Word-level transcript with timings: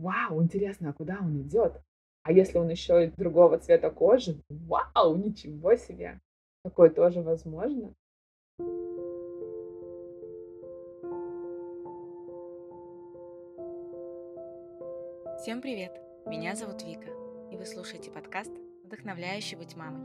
Вау, 0.00 0.42
интересно, 0.42 0.90
а 0.90 0.92
куда 0.94 1.18
он 1.20 1.42
идет? 1.42 1.78
А 2.22 2.32
если 2.32 2.56
он 2.56 2.70
еще 2.70 3.04
и 3.04 3.10
другого 3.10 3.58
цвета 3.58 3.90
кожи? 3.90 4.40
Вау, 4.48 5.14
ничего 5.16 5.76
себе! 5.76 6.20
Такое 6.64 6.88
тоже 6.88 7.20
возможно. 7.20 7.92
Всем 15.36 15.60
привет! 15.60 15.92
Меня 16.24 16.56
зовут 16.56 16.82
Вика, 16.82 17.10
и 17.52 17.58
вы 17.58 17.66
слушаете 17.66 18.10
подкаст 18.10 18.52
«Вдохновляющий 18.84 19.58
быть 19.58 19.76
мамой». 19.76 20.00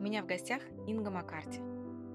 У 0.00 0.02
меня 0.02 0.24
в 0.24 0.26
гостях 0.26 0.62
Инга 0.88 1.10
Маккарти, 1.10 1.60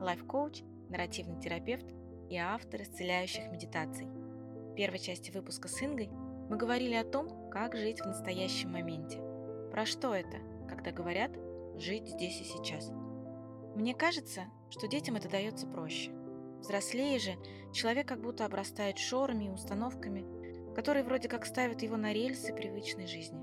лайф-коуч, 0.02 0.62
нарративный 0.89 1.39
терапевт 1.39 1.86
и 2.30 2.36
автор 2.36 2.82
исцеляющих 2.82 3.50
медитаций. 3.50 4.08
В 4.08 4.76
первой 4.76 5.00
части 5.00 5.32
выпуска 5.32 5.70
с 5.70 5.82
Ингой 5.82 6.10
мы 6.50 6.57
говорили 6.57 6.95
о 6.95 7.04
том, 7.04 7.50
как 7.50 7.75
жить 7.75 8.02
в 8.02 8.05
настоящем 8.05 8.71
моменте. 8.71 9.19
Про 9.71 9.86
что 9.86 10.14
это, 10.14 10.37
когда 10.70 10.92
говорят 10.92 11.32
«жить 11.75 12.07
здесь 12.07 12.42
и 12.42 12.43
сейчас». 12.43 12.92
Мне 13.75 13.93
кажется, 13.93 14.46
что 14.70 14.87
детям 14.87 15.15
это 15.15 15.29
дается 15.29 15.68
проще. 15.68 16.11
Взрослее 16.60 17.20
же, 17.20 17.36
человек 17.73 18.07
как 18.07 18.21
будто 18.21 18.46
обрастает 18.46 18.97
шорами 18.97 19.46
и 19.46 19.50
установками, 19.50 20.73
которые 20.73 21.04
вроде 21.04 21.28
как 21.28 21.46
ставят 21.46 21.82
его 21.82 21.97
на 21.97 22.14
рельсы 22.14 22.54
привычной 22.54 23.07
жизни. 23.07 23.39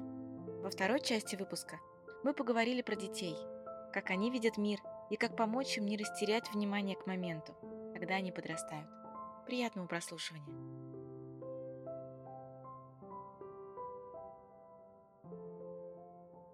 Во 0.63 0.71
второй 0.71 1.01
части 1.01 1.37
выпуска 1.37 1.79
мы 2.25 2.33
поговорили 2.33 2.83
про 2.83 2.97
детей, 2.97 3.37
как 3.93 4.11
они 4.11 4.31
видят 4.31 4.59
мир 4.59 4.81
и 5.11 5.17
как 5.17 5.37
помочь 5.37 5.77
им 5.79 5.87
не 5.87 5.97
растерять 5.97 6.53
внимание 6.53 6.97
к 6.97 7.07
моменту, 7.07 7.55
когда 7.93 8.17
они 8.17 8.33
подрастают. 8.33 8.89
Приятного 9.47 9.87
прослушивания! 9.87 10.84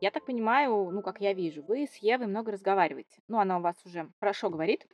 Я 0.00 0.10
так 0.10 0.24
понимаю, 0.24 0.90
ну, 0.90 1.02
как 1.02 1.20
я 1.20 1.32
вижу, 1.34 1.62
вы 1.62 1.87
с 1.87 1.96
Евой 1.96 2.26
много 2.26 2.52
разговариваете. 2.52 3.20
Ну, 3.29 3.38
она 3.38 3.59
у 3.59 3.62
вас 3.62 3.76
уже 3.84 4.10
хорошо 4.18 4.51
говорит 4.51 4.87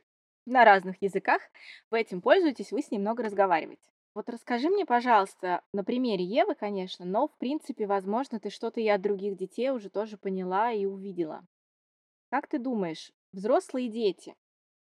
на 0.45 0.65
разных 0.65 1.01
языках. 1.01 1.41
Вы 1.89 2.01
этим 2.01 2.21
пользуетесь, 2.21 2.71
вы 2.71 2.81
с 2.81 2.91
ней 2.91 2.99
много 2.99 3.23
разговариваете. 3.23 3.91
Вот 4.13 4.29
расскажи 4.29 4.69
мне, 4.69 4.85
пожалуйста, 4.85 5.61
на 5.73 5.83
примере 5.83 6.23
Евы, 6.25 6.55
конечно, 6.55 7.05
но, 7.05 7.27
в 7.27 7.37
принципе, 7.37 7.85
возможно, 7.85 8.39
ты 8.39 8.49
что-то 8.49 8.81
и 8.81 8.87
от 8.87 9.01
других 9.01 9.37
детей 9.37 9.69
уже 9.69 9.89
тоже 9.89 10.17
поняла 10.17 10.71
и 10.71 10.85
увидела. 10.85 11.45
Как 12.29 12.47
ты 12.47 12.59
думаешь, 12.59 13.11
взрослые 13.33 13.89
дети 13.89 14.35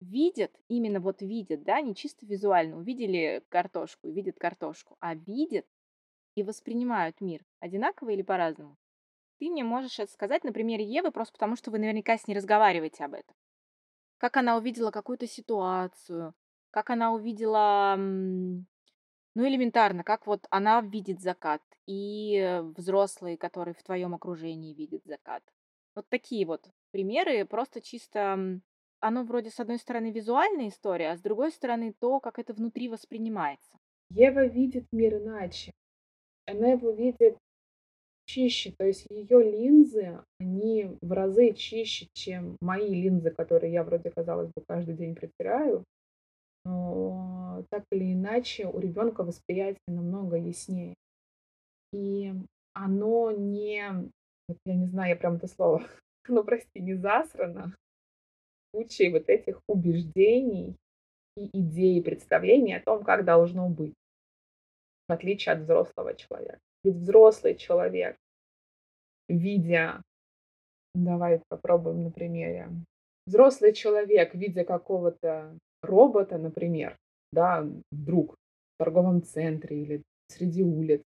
видят, 0.02 0.52
именно 0.70 1.00
вот 1.00 1.22
видят, 1.22 1.64
да, 1.64 1.82
не 1.82 1.96
чисто 1.96 2.26
визуально, 2.26 2.78
увидели 2.78 3.44
картошку 3.50 4.10
видят 4.10 4.38
картошку, 4.40 4.98
а 5.00 5.16
видят 5.16 5.66
и 6.36 6.44
воспринимают 6.44 7.22
мир 7.22 7.46
одинаково 7.60 8.12
или 8.12 8.24
по-разному? 8.24 8.78
Ты 9.42 9.50
мне 9.50 9.64
можешь 9.64 9.98
это 9.98 10.12
сказать 10.12 10.44
на 10.44 10.54
примере 10.54 10.86
Евы, 10.86 11.10
просто 11.10 11.34
потому 11.34 11.56
что 11.56 11.72
вы 11.72 11.80
наверняка 11.80 12.16
с 12.16 12.28
ней 12.28 12.36
разговариваете 12.36 13.04
об 13.04 13.16
этом. 13.16 13.36
Как 14.20 14.38
она 14.38 14.56
увидела 14.56 14.92
какую-то 14.92 15.26
ситуацию, 15.26 16.36
как 16.70 16.92
она 16.92 17.12
увидела, 17.12 17.96
ну, 17.98 18.64
элементарно, 19.36 20.04
как 20.04 20.28
вот 20.28 20.46
она 20.52 20.82
видит 20.82 21.22
закат, 21.22 21.64
и 21.88 22.62
взрослые, 22.78 23.36
которые 23.36 23.74
в 23.74 23.82
твоем 23.82 24.14
окружении 24.14 24.76
видят 24.76 25.02
закат. 25.06 25.42
Вот 25.96 26.08
такие 26.10 26.46
вот 26.46 26.70
примеры, 26.92 27.44
просто 27.44 27.82
чисто 27.82 28.62
оно 29.00 29.24
вроде 29.24 29.50
с 29.50 29.60
одной 29.60 29.80
стороны 29.80 30.12
визуальная 30.12 30.68
история, 30.68 31.10
а 31.10 31.18
с 31.18 31.22
другой 31.22 31.52
стороны 31.52 31.96
то, 32.00 32.20
как 32.20 32.38
это 32.38 32.54
внутри 32.54 32.90
воспринимается. 32.90 33.80
Ева 34.12 34.46
видит 34.46 34.86
мир 34.92 35.16
иначе. 35.16 35.74
Она 36.46 36.74
его 36.74 36.92
видит 36.92 37.40
чище, 38.32 38.74
то 38.78 38.86
есть 38.86 39.06
ее 39.10 39.44
линзы, 39.44 40.20
они 40.40 40.98
в 41.02 41.12
разы 41.12 41.54
чище, 41.54 42.08
чем 42.14 42.56
мои 42.62 42.90
линзы, 42.90 43.32
которые 43.32 43.74
я 43.74 43.84
вроде, 43.84 44.10
казалось 44.10 44.50
бы, 44.56 44.64
каждый 44.68 44.96
день 44.96 45.16
протираю. 45.16 45.84
Но 46.64 47.66
так 47.70 47.84
или 47.92 48.14
иначе 48.14 48.68
у 48.68 48.80
ребенка 48.80 49.24
восприятие 49.24 49.80
намного 49.88 50.38
яснее. 50.38 50.94
И 51.94 52.34
оно 52.74 53.32
не, 53.32 53.84
я 54.66 54.76
не 54.76 54.86
знаю, 54.86 55.10
я 55.10 55.16
прям 55.16 55.36
это 55.36 55.48
слово, 55.48 55.84
ну 56.28 56.44
прости, 56.44 56.80
не 56.80 56.94
засрано 56.94 57.76
кучей 58.74 59.12
вот 59.12 59.28
этих 59.28 59.60
убеждений 59.68 60.78
и 61.36 61.50
идей, 61.54 62.02
представлений 62.02 62.78
о 62.78 62.82
том, 62.82 63.04
как 63.04 63.26
должно 63.26 63.68
быть, 63.68 63.94
в 65.10 65.12
отличие 65.12 65.54
от 65.54 65.62
взрослого 65.62 66.16
человека. 66.16 66.60
Ведь 66.84 66.96
взрослый 66.96 67.56
человек, 67.56 68.16
видя, 69.32 70.02
давай 70.94 71.42
попробуем 71.50 72.04
на 72.04 72.12
примере, 72.12 72.70
взрослый 73.26 73.74
человек, 73.74 74.36
видя 74.36 74.64
какого-то 74.64 75.58
робота, 75.82 76.38
например, 76.38 76.98
да, 77.32 77.68
вдруг 77.92 78.34
в 78.34 78.84
торговом 78.84 79.24
центре 79.24 79.82
или 79.82 80.02
среди 80.30 80.64
улиц, 80.64 81.04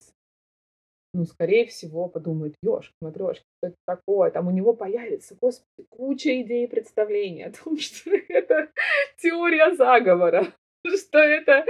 ну, 1.12 1.24
скорее 1.24 1.66
всего, 1.66 2.08
подумает, 2.08 2.56
ёшки, 2.62 2.92
матрешки, 3.00 3.44
что 3.58 3.68
это 3.68 3.76
такое? 3.86 4.30
Там 4.32 4.48
у 4.48 4.50
него 4.50 4.74
появится, 4.74 5.36
господи, 5.40 5.86
куча 5.88 6.42
идей 6.42 6.64
и 6.64 6.70
представлений 6.70 7.44
о 7.44 7.52
том, 7.52 7.76
что 7.78 8.10
это 8.10 8.70
теория 9.18 9.74
заговора 9.76 10.54
что 10.96 11.18
это 11.18 11.64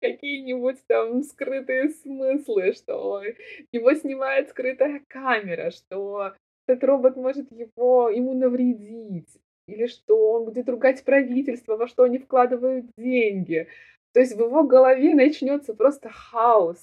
какие-нибудь 0.00 0.78
там 0.86 1.22
скрытые 1.22 1.90
смыслы, 1.90 2.72
что 2.72 3.22
его 3.72 3.94
снимает 3.94 4.50
скрытая 4.50 5.02
камера, 5.08 5.70
что 5.70 6.34
этот 6.66 6.84
робот 6.84 7.16
может 7.16 7.50
его, 7.52 8.08
ему 8.10 8.34
навредить, 8.34 9.28
или 9.66 9.86
что 9.86 10.32
он 10.32 10.44
будет 10.44 10.68
ругать 10.68 11.04
правительство, 11.04 11.76
во 11.76 11.86
что 11.86 12.04
они 12.04 12.18
вкладывают 12.18 12.86
деньги. 12.96 13.68
То 14.12 14.20
есть 14.20 14.34
в 14.34 14.40
его 14.40 14.64
голове 14.64 15.14
начнется 15.14 15.74
просто 15.74 16.10
хаос, 16.10 16.78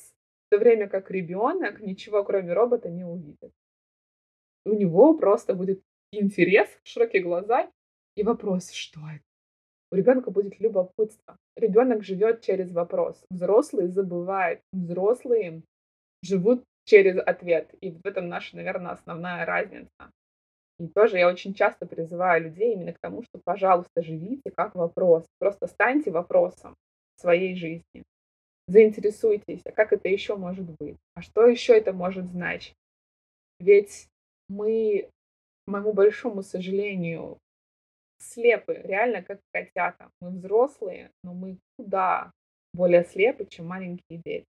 в 0.47 0.49
то 0.49 0.57
время 0.57 0.87
как 0.87 1.11
ребенок 1.11 1.81
ничего 1.81 2.23
кроме 2.23 2.53
робота 2.53 2.89
не 2.89 3.03
увидит. 3.03 3.51
У 4.65 4.73
него 4.73 5.13
просто 5.13 5.53
будет 5.53 5.81
интерес, 6.11 6.69
широкие 6.83 7.21
глаза 7.21 7.69
и 8.15 8.23
вопрос, 8.23 8.71
что 8.71 8.99
это? 9.01 9.26
У 9.91 9.95
ребенка 9.95 10.31
будет 10.31 10.59
любопытство. 10.59 11.37
Ребенок 11.55 12.03
живет 12.03 12.41
через 12.41 12.71
вопрос. 12.71 13.23
Взрослые 13.29 13.87
забывают. 13.87 14.59
Взрослые 14.73 15.61
живут 16.23 16.63
через 16.85 17.17
ответ. 17.17 17.73
И 17.81 17.91
в 17.91 18.05
этом 18.05 18.27
наша, 18.27 18.55
наверное, 18.55 18.91
основная 18.91 19.45
разница. 19.45 20.11
И 20.79 20.87
тоже 20.87 21.17
я 21.17 21.27
очень 21.27 21.53
часто 21.53 21.85
призываю 21.85 22.43
людей 22.43 22.73
именно 22.73 22.93
к 22.93 22.99
тому, 22.99 23.23
что, 23.23 23.39
пожалуйста, 23.43 24.03
живите 24.03 24.51
как 24.55 24.75
вопрос. 24.75 25.25
Просто 25.39 25.67
станьте 25.67 26.11
вопросом 26.11 26.75
своей 27.17 27.55
жизни. 27.55 28.03
Заинтересуйтесь, 28.67 29.61
а 29.65 29.71
как 29.71 29.93
это 29.93 30.09
еще 30.09 30.35
может 30.35 30.65
быть? 30.79 30.97
А 31.15 31.21
что 31.21 31.47
еще 31.47 31.75
это 31.75 31.93
может 31.93 32.25
значить? 32.27 32.75
Ведь 33.59 34.07
мы, 34.49 35.09
к 35.65 35.71
моему 35.71 35.93
большому 35.93 36.43
сожалению, 36.43 37.37
слепы, 38.19 38.81
реально 38.83 39.21
как 39.21 39.39
котята. 39.53 40.09
Мы 40.21 40.31
взрослые, 40.31 41.11
но 41.23 41.33
мы 41.33 41.57
куда 41.77 42.31
более 42.73 43.03
слепы, 43.03 43.45
чем 43.45 43.67
маленькие 43.67 44.21
дети. 44.23 44.45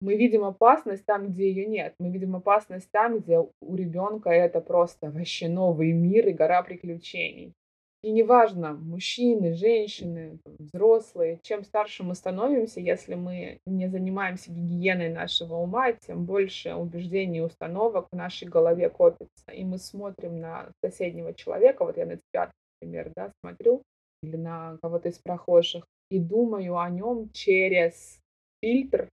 Мы 0.00 0.16
видим 0.16 0.44
опасность 0.44 1.06
там, 1.06 1.28
где 1.28 1.48
ее 1.48 1.66
нет. 1.66 1.94
Мы 1.98 2.10
видим 2.10 2.36
опасность 2.36 2.90
там, 2.90 3.20
где 3.20 3.38
у 3.38 3.74
ребенка 3.74 4.30
это 4.30 4.60
просто 4.60 5.10
вообще 5.10 5.48
новый 5.48 5.92
мир 5.92 6.28
и 6.28 6.32
гора 6.32 6.62
приключений. 6.62 7.54
И 8.04 8.12
неважно, 8.12 8.74
мужчины, 8.74 9.54
женщины, 9.54 10.38
взрослые, 10.44 11.38
чем 11.42 11.64
старше 11.64 12.02
мы 12.02 12.14
становимся, 12.14 12.80
если 12.80 13.14
мы 13.14 13.60
не 13.64 13.88
занимаемся 13.88 14.52
гигиеной 14.52 15.08
нашего 15.08 15.54
ума, 15.54 15.92
тем 15.92 16.26
больше 16.26 16.74
убеждений 16.74 17.38
и 17.38 17.40
установок 17.40 18.08
в 18.12 18.14
нашей 18.14 18.46
голове 18.46 18.90
копится. 18.90 19.50
И 19.54 19.64
мы 19.64 19.78
смотрим 19.78 20.38
на 20.38 20.70
соседнего 20.84 21.32
человека, 21.32 21.86
вот 21.86 21.96
я 21.96 22.04
на 22.04 22.18
тебя 22.18 22.50
например, 22.84 23.12
да, 23.16 23.32
смотрю 23.40 23.82
или 24.22 24.36
на 24.36 24.78
кого-то 24.82 25.08
из 25.08 25.18
прохожих 25.18 25.84
и 26.10 26.18
думаю 26.18 26.78
о 26.78 26.88
нем 26.88 27.30
через 27.30 28.20
фильтр 28.62 29.08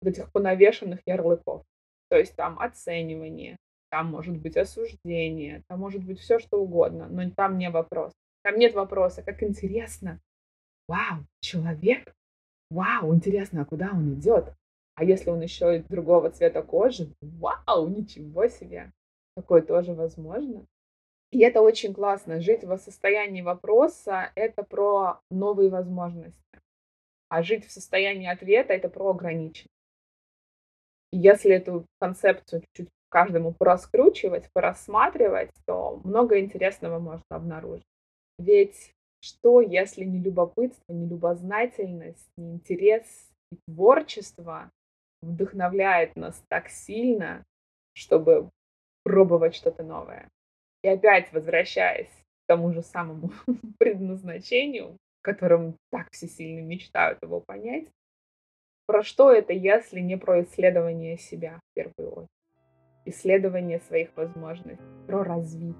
вот 0.00 0.10
этих 0.10 0.32
понавешенных 0.32 1.00
ярлыков. 1.06 1.64
То 2.08 2.16
есть 2.16 2.34
там 2.34 2.58
оценивание, 2.58 3.56
там 3.90 4.06
может 4.06 4.36
быть 4.36 4.56
осуждение, 4.56 5.62
там 5.68 5.80
может 5.80 6.04
быть 6.04 6.18
все 6.18 6.38
что 6.38 6.60
угодно, 6.60 7.08
но 7.08 7.30
там 7.30 7.58
не 7.58 7.70
вопрос. 7.70 8.12
Там 8.42 8.58
нет 8.58 8.74
вопроса, 8.74 9.22
как 9.22 9.42
интересно. 9.42 10.20
Вау, 10.88 11.24
человек? 11.40 12.12
Вау, 12.70 13.14
интересно, 13.14 13.62
а 13.62 13.64
куда 13.64 13.90
он 13.92 14.14
идет? 14.14 14.52
А 14.94 15.04
если 15.04 15.30
он 15.30 15.40
еще 15.40 15.78
и 15.78 15.82
другого 15.82 16.30
цвета 16.30 16.62
кожи? 16.62 17.14
Вау, 17.20 17.88
ничего 17.88 18.48
себе! 18.48 18.92
Такое 19.36 19.62
тоже 19.62 19.94
возможно. 19.94 20.66
И 21.32 21.40
это 21.40 21.62
очень 21.62 21.94
классно. 21.94 22.40
Жить 22.40 22.62
в 22.62 22.76
состоянии 22.76 23.40
вопроса– 23.40 24.30
это 24.34 24.62
про 24.62 25.20
новые 25.30 25.70
возможности. 25.70 26.38
А 27.28 27.42
жить 27.42 27.66
в 27.66 27.72
состоянии 27.72 28.28
ответа– 28.30 28.74
это 28.74 28.90
про 28.90 29.10
ограниченность. 29.10 29.68
Если 31.10 31.52
эту 31.52 31.86
концепцию 31.98 32.60
чуть-чуть 32.60 32.88
каждому 33.08 33.52
пораскручивать, 33.54 34.50
порассматривать, 34.52 35.50
то 35.66 36.00
много 36.04 36.38
интересного 36.38 36.98
можно 36.98 37.24
обнаружить. 37.30 37.86
Ведь 38.38 38.92
что, 39.20 39.60
если 39.62 40.04
не 40.04 40.20
любопытство, 40.20 40.92
не 40.92 41.06
любознательность, 41.06 42.28
не 42.36 42.52
интерес 42.54 43.30
и 43.50 43.56
творчество 43.66 44.70
вдохновляет 45.22 46.14
нас 46.16 46.42
так 46.48 46.68
сильно, 46.68 47.44
чтобы 47.94 48.50
пробовать 49.04 49.54
что-то 49.54 49.82
новое? 49.82 50.28
И 50.82 50.88
опять 50.88 51.32
возвращаясь 51.32 52.08
к 52.08 52.46
тому 52.48 52.72
же 52.72 52.82
самому 52.82 53.30
предназначению, 53.78 54.96
которым 55.22 55.76
так 55.90 56.10
все 56.10 56.26
сильно 56.26 56.60
мечтают 56.60 57.18
его 57.22 57.40
понять, 57.40 57.86
про 58.86 59.02
что 59.02 59.32
это, 59.32 59.52
если 59.52 60.00
не 60.00 60.16
про 60.16 60.42
исследование 60.42 61.16
себя 61.16 61.60
в 61.60 61.74
первую 61.74 62.12
очередь? 62.12 62.28
Исследование 63.04 63.80
своих 63.80 64.16
возможностей, 64.16 64.84
про 65.06 65.22
развитие. 65.22 65.76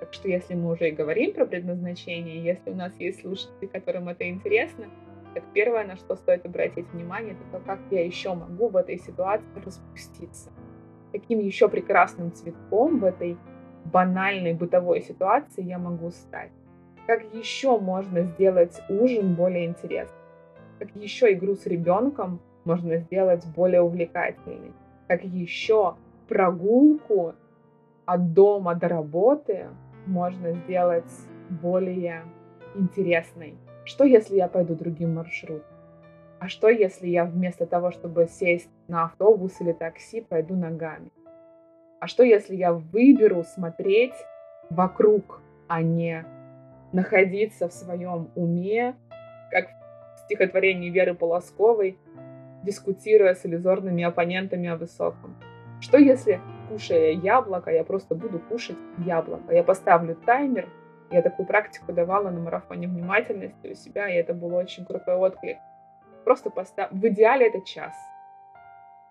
Так 0.00 0.14
что 0.14 0.28
если 0.28 0.54
мы 0.54 0.72
уже 0.72 0.88
и 0.88 0.92
говорим 0.92 1.32
про 1.34 1.46
предназначение, 1.46 2.42
если 2.42 2.70
у 2.70 2.74
нас 2.74 2.92
есть 2.98 3.20
слушатели, 3.20 3.66
которым 3.66 4.08
это 4.08 4.28
интересно, 4.28 4.86
так 5.34 5.44
первое, 5.54 5.84
на 5.84 5.96
что 5.96 6.16
стоит 6.16 6.44
обратить 6.44 6.86
внимание, 6.88 7.34
это 7.34 7.58
то, 7.58 7.64
как 7.64 7.78
я 7.90 8.04
еще 8.04 8.34
могу 8.34 8.68
в 8.68 8.76
этой 8.76 8.98
ситуации 8.98 9.46
распуститься. 9.64 10.50
Каким 11.12 11.38
еще 11.38 11.68
прекрасным 11.68 12.32
цветком 12.32 12.98
в 12.98 13.04
этой 13.04 13.36
банальной 13.84 14.54
бытовой 14.54 15.02
ситуации 15.02 15.62
я 15.62 15.78
могу 15.78 16.10
стать. 16.10 16.52
Как 17.06 17.22
еще 17.34 17.78
можно 17.78 18.22
сделать 18.22 18.80
ужин 18.88 19.34
более 19.34 19.66
интересным 19.66 20.22
как 20.82 20.96
еще 20.96 21.32
игру 21.32 21.54
с 21.54 21.64
ребенком 21.66 22.40
можно 22.64 22.96
сделать 22.96 23.46
более 23.54 23.82
увлекательной, 23.82 24.72
как 25.06 25.22
еще 25.22 25.94
прогулку 26.26 27.34
от 28.04 28.32
дома 28.32 28.74
до 28.74 28.88
работы 28.88 29.68
можно 30.06 30.54
сделать 30.54 31.10
более 31.50 32.24
интересной. 32.74 33.54
Что 33.84 34.02
если 34.02 34.34
я 34.34 34.48
пойду 34.48 34.74
другим 34.74 35.14
маршрутом? 35.14 35.62
А 36.40 36.48
что 36.48 36.68
если 36.68 37.06
я 37.06 37.24
вместо 37.24 37.64
того, 37.64 37.92
чтобы 37.92 38.26
сесть 38.26 38.70
на 38.88 39.04
автобус 39.04 39.60
или 39.60 39.70
такси, 39.70 40.20
пойду 40.20 40.56
ногами? 40.56 41.10
А 42.02 42.08
что 42.08 42.24
если 42.24 42.56
я 42.56 42.72
выберу 42.72 43.44
смотреть 43.44 44.14
вокруг, 44.70 45.40
а 45.68 45.82
не 45.82 46.26
находиться 46.90 47.68
в 47.68 47.72
своем 47.72 48.28
уме, 48.34 48.96
как 49.52 49.68
стихотворении 50.24 50.90
Веры 50.90 51.14
Полосковой, 51.14 51.96
дискутируя 52.64 53.34
с 53.34 53.46
иллюзорными 53.46 54.02
оппонентами 54.02 54.68
о 54.68 54.74
высоком. 54.74 55.36
Что 55.80 55.96
если, 55.96 56.40
кушая 56.68 57.12
яблоко, 57.12 57.70
я 57.70 57.84
просто 57.84 58.16
буду 58.16 58.40
кушать 58.40 58.78
яблоко? 58.98 59.54
Я 59.54 59.62
поставлю 59.62 60.16
таймер, 60.16 60.68
я 61.12 61.22
такую 61.22 61.46
практику 61.46 61.92
давала 61.92 62.30
на 62.30 62.40
марафоне 62.40 62.88
внимательности 62.88 63.68
у 63.68 63.74
себя, 63.76 64.08
и 64.08 64.14
это 64.14 64.34
был 64.34 64.52
очень 64.56 64.84
крутой 64.84 65.14
отклик. 65.14 65.58
Просто 66.24 66.50
постав... 66.50 66.90
В 66.90 67.06
идеале 67.06 67.46
это 67.46 67.60
час. 67.64 67.94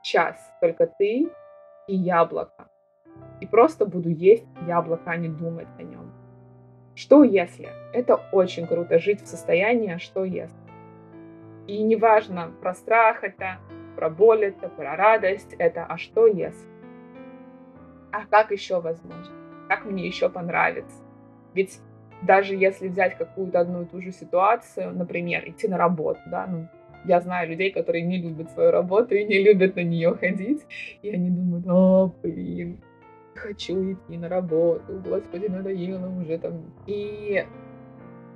Час. 0.04 0.36
Только 0.60 0.88
ты 0.88 1.30
и 1.88 1.96
яблоко. 1.96 2.68
Просто 3.52 3.86
буду 3.86 4.10
есть 4.10 4.48
яблоко, 4.66 5.12
а 5.12 5.18
не 5.18 5.28
думать 5.28 5.68
о 5.78 5.84
нем. 5.84 6.12
Что 6.96 7.24
если? 7.24 7.70
Это 7.94 8.16
очень 8.32 8.66
круто 8.66 8.98
жить 8.98 9.22
в 9.22 9.28
состоянии, 9.28 9.94
а 9.94 10.00
что 10.00 10.24
если? 10.24 10.56
И 11.68 11.84
неважно, 11.84 12.52
про 12.62 12.74
страх 12.74 13.24
это, 13.24 13.60
про 13.96 14.10
боль 14.10 14.46
это, 14.46 14.70
про 14.70 14.96
радость 14.96 15.54
это, 15.58 15.86
а 15.86 15.98
что 15.98 16.28
если? 16.28 16.70
А 18.12 18.26
как 18.26 18.52
еще 18.52 18.80
возможно? 18.80 19.34
Как 19.68 19.86
мне 19.86 20.08
еще 20.08 20.30
понравится? 20.30 20.98
Ведь 21.54 21.80
даже 22.22 22.56
если 22.56 22.88
взять 22.88 23.18
какую-то 23.18 23.60
одну 23.60 23.84
и 23.84 23.86
ту 23.86 24.02
же 24.02 24.12
ситуацию, 24.12 24.94
например, 24.94 25.48
идти 25.48 25.68
на 25.68 25.78
работу, 25.78 26.20
да, 26.28 26.48
ну, 26.48 26.68
я 27.06 27.20
знаю 27.20 27.50
людей, 27.50 27.72
которые 27.72 28.04
не 28.04 28.22
любят 28.22 28.52
свою 28.52 28.72
работу 28.72 29.16
и 29.16 29.26
не 29.26 29.42
любят 29.42 29.76
на 29.76 29.84
нее 29.84 30.14
ходить, 30.16 30.66
и 31.02 31.10
они 31.10 31.30
думают, 31.30 31.66
о, 31.68 32.14
блин, 32.22 32.82
хочу 33.36 33.94
идти 33.94 34.18
на 34.18 34.30
работу, 34.30 35.02
господи, 35.04 35.48
надоело 35.48 36.08
уже 36.08 36.38
там. 36.38 36.74
И 36.88 37.46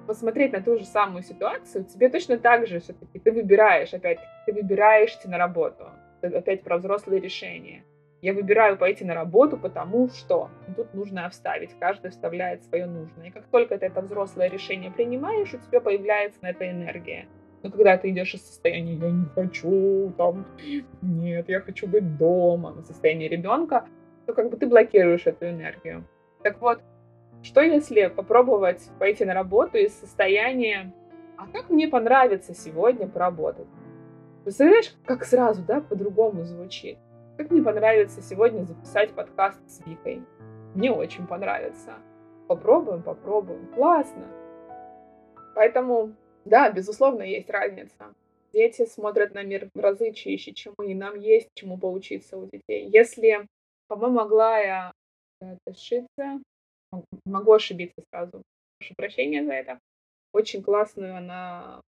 посмотреть 0.07 0.53
на 0.53 0.62
ту 0.62 0.77
же 0.77 0.86
самую 0.86 1.24
ситуацию, 1.24 1.86
тебе 1.86 2.09
точно 2.09 2.38
так 2.38 2.68
же 2.68 2.80
все-таки 2.80 3.19
ты 3.19 3.31
выбираешь, 3.31 3.94
опять 3.94 4.19
ты 4.45 4.53
выбираешь 4.53 5.15
идти 5.15 5.27
на 5.27 5.38
работу. 5.38 5.86
Это 6.21 6.39
опять 6.39 6.63
про 6.63 6.77
взрослые 6.77 7.21
решения. 7.21 7.83
Я 8.21 8.33
выбираю 8.33 8.77
пойти 8.77 9.06
на 9.06 9.13
работу, 9.13 9.57
потому 9.57 10.09
что 10.09 10.50
тут 10.75 10.94
нужно 10.94 11.30
вставить. 11.30 11.77
Каждый 11.80 12.09
вставляет 12.09 12.63
свое 12.63 12.88
нужное. 12.88 13.27
И 13.27 13.31
как 13.31 13.45
только 13.48 13.77
ты 13.77 13.86
это 13.86 14.01
взрослое 14.01 14.50
решение 14.50 14.89
принимаешь, 14.89 15.53
у 15.53 15.57
тебя 15.57 15.80
появляется 15.80 16.39
на 16.41 16.48
это 16.48 16.69
энергия. 16.69 17.27
Но 17.62 17.69
когда 17.69 17.98
ты 17.98 18.09
идешь 18.09 18.33
из 18.33 18.41
состояния 18.41 18.94
«я 18.94 19.09
не 19.09 19.25
хочу», 19.25 20.12
там 20.18 20.45
«нет, 21.01 21.50
я 21.50 21.62
хочу 21.62 21.88
быть 21.88 22.18
дома», 22.18 22.71
на 22.71 22.83
состояние 22.83 23.27
ребенка, 23.27 23.86
то 24.25 24.33
как 24.33 24.50
бы 24.50 24.57
ты 24.57 24.68
блокируешь 24.68 25.27
эту 25.27 25.50
энергию. 25.50 26.04
Так 26.44 26.62
вот, 26.62 26.80
что 27.42 27.62
если 27.62 28.07
попробовать 28.07 28.89
пойти 29.00 29.25
на 29.25 29.33
работу 29.33 29.77
из 29.77 29.94
состояния 29.94 30.94
«А 31.38 31.48
как 31.48 31.69
мне 31.69 31.88
понравится 31.88 32.54
сегодня 32.54 33.07
поработать?» 33.07 33.68
Представляешь, 34.44 34.94
как 35.06 35.25
сразу, 35.25 35.63
да, 35.63 35.81
по-другому 35.81 36.44
звучит? 36.44 37.00
Как 37.36 37.50
мне 37.50 37.63
понравится 37.63 38.22
сегодня 38.22 38.63
записать 38.63 39.12
подкаст 39.12 39.60
с 39.68 39.86
Викой? 39.86 40.22
Мне 40.75 40.92
очень 40.92 41.25
понравится. 41.25 41.95
Попробуем, 42.48 43.01
попробуем. 43.01 43.68
Классно. 43.74 44.27
Поэтому, 45.56 46.13
да, 46.45 46.69
безусловно, 46.69 47.24
есть 47.24 47.50
разница. 47.50 48.13
Дети 48.54 48.86
смотрят 48.86 49.33
на 49.33 49.42
мир 49.42 49.69
в 49.74 49.80
разы 49.80 50.12
чище, 50.12 50.54
чем 50.54 50.75
мы, 50.77 50.92
и 50.92 50.95
нам 50.95 51.19
есть 51.19 51.50
чему 51.56 51.77
поучиться 51.77 52.38
у 52.38 52.45
детей. 52.45 52.88
Если, 52.88 53.48
по-моему, 53.87 54.19
Аглая 54.19 54.93
Ташидзе 55.65 56.41
могу 57.25 57.53
ошибиться 57.53 58.01
сразу. 58.11 58.41
Прошу 58.79 58.95
прощения 58.95 59.43
за 59.43 59.53
это. 59.53 59.79
Очень 60.33 60.61
классную 60.61 61.15
она 61.15 61.81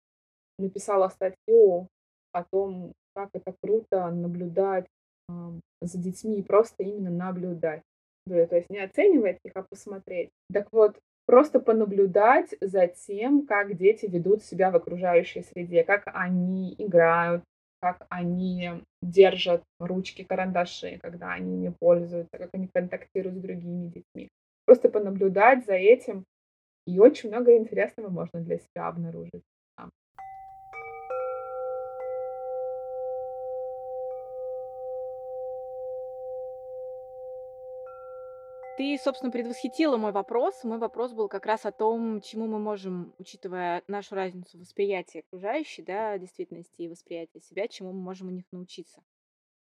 написала 0.59 1.09
статью 1.09 1.89
о 2.33 2.45
том, 2.45 2.93
как 3.15 3.31
это 3.33 3.55
круто 3.63 4.11
наблюдать 4.11 4.87
э, 5.29 5.33
за 5.81 5.99
детьми 5.99 6.43
просто 6.43 6.83
именно 6.83 7.11
наблюдать. 7.11 7.83
То 8.27 8.57
есть 8.57 8.71
не 8.71 8.79
оценивать 8.79 9.39
их, 9.45 9.53
а 9.55 9.63
посмотреть. 9.63 10.31
Так 10.53 10.69
вот, 10.73 10.99
просто 11.27 11.61
понаблюдать 11.61 12.55
за 12.61 12.89
тем, 12.89 13.47
как 13.47 13.77
дети 13.77 14.07
ведут 14.07 14.43
себя 14.43 14.71
в 14.71 14.77
окружающей 14.77 15.43
среде, 15.43 15.85
как 15.85 16.03
они 16.07 16.75
играют, 16.79 17.43
как 17.81 18.07
они 18.09 18.83
держат 19.03 19.63
ручки, 19.79 20.23
карандаши, 20.25 20.99
когда 21.03 21.33
они 21.33 21.57
ими 21.57 21.75
пользуются, 21.79 22.39
как 22.39 22.51
они 22.53 22.69
контактируют 22.69 23.39
с 23.39 23.41
другими 23.41 23.89
детьми 23.89 24.29
просто 24.67 24.89
понаблюдать 24.91 25.65
за 25.65 25.75
этим. 25.75 26.25
И 26.87 26.99
очень 26.99 27.31
много 27.31 27.57
интересного 27.57 28.11
можно 28.11 28.41
для 28.41 28.59
себя 28.59 28.89
обнаружить. 28.89 29.43
Ты, 38.77 38.99
собственно, 39.03 39.33
предвосхитила 39.33 39.97
мой 39.97 40.13
вопрос. 40.13 40.63
Мой 40.63 40.79
вопрос 40.79 41.15
был 41.15 41.29
как 41.29 41.47
раз 41.47 41.65
о 41.65 41.73
том, 41.73 42.21
чему 42.21 42.47
мы 42.47 42.59
можем, 42.59 43.15
учитывая 43.19 43.83
нашу 43.89 44.15
разницу 44.15 44.59
восприятия 44.59 45.21
окружающей, 45.21 45.83
да, 45.83 46.19
действительности 46.19 46.83
и 46.83 46.89
восприятия 46.89 47.41
себя, 47.41 47.69
чему 47.69 47.93
мы 47.93 48.01
можем 48.01 48.29
у 48.29 48.33
них 48.33 48.45
научиться. 48.53 49.03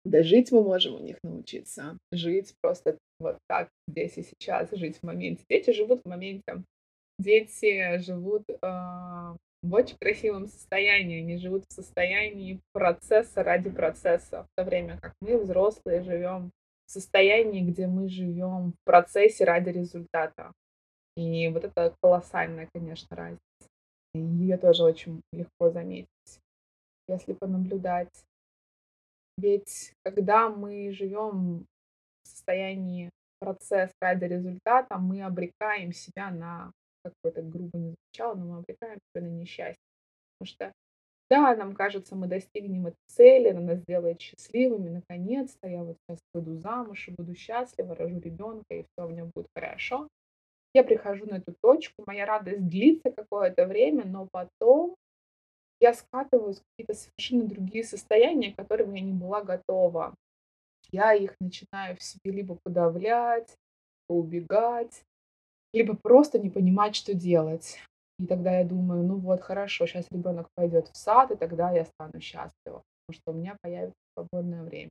Да 0.04 0.24
жить 0.24 0.52
мы 0.52 0.64
можем 0.64 0.96
у 0.96 1.00
них 1.00 1.18
научиться. 1.24 1.98
Жить 2.12 2.56
просто 2.60 2.98
вот 3.20 3.38
так 3.48 3.70
здесь 3.88 4.18
и 4.18 4.24
сейчас, 4.24 4.72
жить 4.72 4.98
в 4.98 5.04
моменте. 5.04 5.46
Дети 5.48 5.72
живут 5.72 6.02
в 6.04 6.10
моменте. 6.10 6.64
Дети 7.20 8.00
живут 8.00 8.50
э, 8.50 8.56
в 8.62 9.74
очень 9.74 9.98
красивом 9.98 10.48
состоянии. 10.48 11.22
Они 11.22 11.38
живут 11.38 11.66
в 11.70 11.72
состоянии 11.74 12.60
процесса 12.74 13.44
ради 13.44 13.70
процесса. 13.70 14.44
В 14.44 14.56
то 14.58 14.64
время 14.66 15.00
как 15.00 15.14
мы, 15.22 15.38
взрослые, 15.38 16.02
живем 16.02 16.52
состоянии, 16.94 17.62
где 17.62 17.88
мы 17.88 18.08
живем 18.08 18.72
в 18.72 18.76
процессе 18.86 19.44
ради 19.44 19.70
результата. 19.70 20.52
И 21.16 21.50
вот 21.50 21.64
это 21.64 21.96
колоссальная, 22.02 22.70
конечно, 22.74 23.16
разница. 23.16 23.42
И 24.16 24.20
ее 24.20 24.58
тоже 24.58 24.84
очень 24.84 25.22
легко 25.32 25.70
заметить, 25.70 26.08
если 27.08 27.34
понаблюдать 27.34 28.10
ведь 29.38 29.94
когда 30.04 30.50
мы 30.50 30.92
живем 30.92 31.66
в 32.24 32.28
состоянии 32.28 33.10
процесс 33.40 33.92
ради 34.00 34.26
результата, 34.26 34.98
мы 34.98 35.22
обрекаем 35.24 35.92
себя 35.92 36.32
на, 36.32 36.72
как 37.04 37.14
бы 37.24 37.30
это 37.30 37.42
грубо 37.42 37.78
не 37.78 37.96
звучало, 37.96 38.36
но 38.36 38.46
мы 38.46 38.58
обрекаем 38.60 39.00
себя 39.00 39.26
на 39.26 39.32
несчастье. 39.32 39.84
Потому 40.40 40.56
что 40.56 40.74
Да, 41.34 41.56
нам 41.56 41.74
кажется, 41.74 42.16
мы 42.16 42.28
достигнем 42.28 42.86
этой 42.86 43.08
цели, 43.08 43.50
она 43.50 43.62
нас 43.62 43.80
сделает 43.80 44.22
счастливыми, 44.22 44.90
наконец-то 44.90 45.68
я 45.68 45.84
вот 45.84 45.98
сейчас 46.06 46.20
выйду 46.32 46.58
замуж 46.58 47.08
и 47.08 47.12
буду 47.12 47.34
счастлива, 47.34 47.96
рожу 47.96 48.20
ребенка, 48.20 48.76
и 48.76 48.84
все 48.84 49.08
у 49.08 49.10
меня 49.10 49.26
будет 49.34 49.48
хорошо. 49.56 50.08
Я 50.76 50.84
прихожу 50.84 51.26
на 51.26 51.38
эту 51.38 51.56
точку, 51.60 52.04
моя 52.06 52.28
радость 52.28 52.68
длится 52.68 53.10
какое-то 53.10 53.66
время, 53.66 54.06
но 54.06 54.28
потом 54.32 54.96
я 55.80 55.96
скатываюсь 55.96 56.60
в 56.60 56.64
какие-то 56.70 56.94
совершенно 56.94 57.46
другие 57.46 57.84
состояния, 57.84 58.54
к 58.54 58.58
которым 58.58 58.94
я 58.94 59.02
не 59.02 59.14
была 59.14 59.42
готова. 59.42 60.14
Я 60.92 61.16
их 61.16 61.34
начинаю 61.40 61.98
в 61.98 62.04
себе 62.04 62.32
либо 62.32 62.60
подавлять, 62.64 63.58
убегать, 64.08 65.04
либо 65.74 65.96
просто 65.96 66.38
не 66.38 66.52
понимать, 66.52 66.96
что 66.96 67.16
делать. 67.16 67.80
И 68.20 68.28
тогда 68.28 68.60
я 68.60 68.66
думаю, 68.66 69.04
ну 69.04 69.18
вот, 69.18 69.42
хорошо, 69.42 69.86
сейчас 69.86 70.06
ребенок 70.12 70.48
пойдет 70.56 70.88
в 70.88 70.98
сад, 70.98 71.32
и 71.32 71.36
тогда 71.36 71.72
я 71.72 71.86
стану 71.86 72.20
счастлива, 72.22 72.84
потому 73.08 73.12
что 73.12 73.32
у 73.32 73.34
меня 73.34 73.58
появится 73.62 73.98
свободное 74.16 74.64
время. 74.64 74.90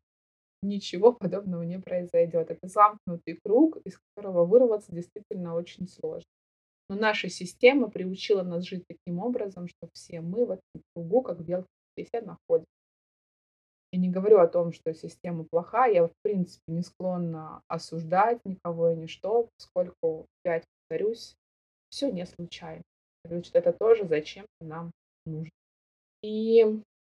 Ничего 0.63 1.13
подобного 1.13 1.63
не 1.63 1.81
произойдет. 1.81 2.51
Это 2.51 2.69
замкнутый 2.69 3.39
круг, 3.45 3.79
из 3.85 3.99
которого 3.99 4.45
вырваться 4.45 4.93
действительно 4.93 5.55
очень 5.55 5.89
сложно. 5.89 6.27
Но 6.89 6.97
наша 6.97 7.29
система 7.29 7.89
приучила 7.89 8.43
нас 8.43 8.65
жить 8.65 8.85
таким 8.87 9.19
образом, 9.19 9.67
что 9.67 9.89
все 9.93 10.21
мы 10.21 10.45
в 10.45 10.51
этом 10.53 10.83
кругу, 10.95 11.23
как 11.23 11.43
белки 11.43 11.67
в 11.67 11.97
колесе, 11.97 12.21
находимся. 12.21 12.67
Я 13.93 13.99
не 13.99 14.09
говорю 14.09 14.39
о 14.39 14.49
том, 14.49 14.73
что 14.73 14.95
система 14.95 15.45
плохая, 15.51 15.93
я 15.93 16.07
в 16.07 16.13
принципе 16.23 16.63
не 16.69 16.83
склонна 16.83 17.63
осуждать 17.69 18.41
никого 18.45 18.91
и 18.91 18.97
ничто, 18.97 19.49
поскольку, 19.59 20.27
опять 20.43 20.65
повторюсь, 20.89 21.35
все 21.91 22.11
не 22.11 22.25
случайно. 22.25 22.83
Значит, 23.25 23.55
это 23.55 23.73
тоже 23.73 24.07
зачем-то 24.07 24.67
нам 24.67 24.91
нужно. 25.27 25.51
И 26.23 26.65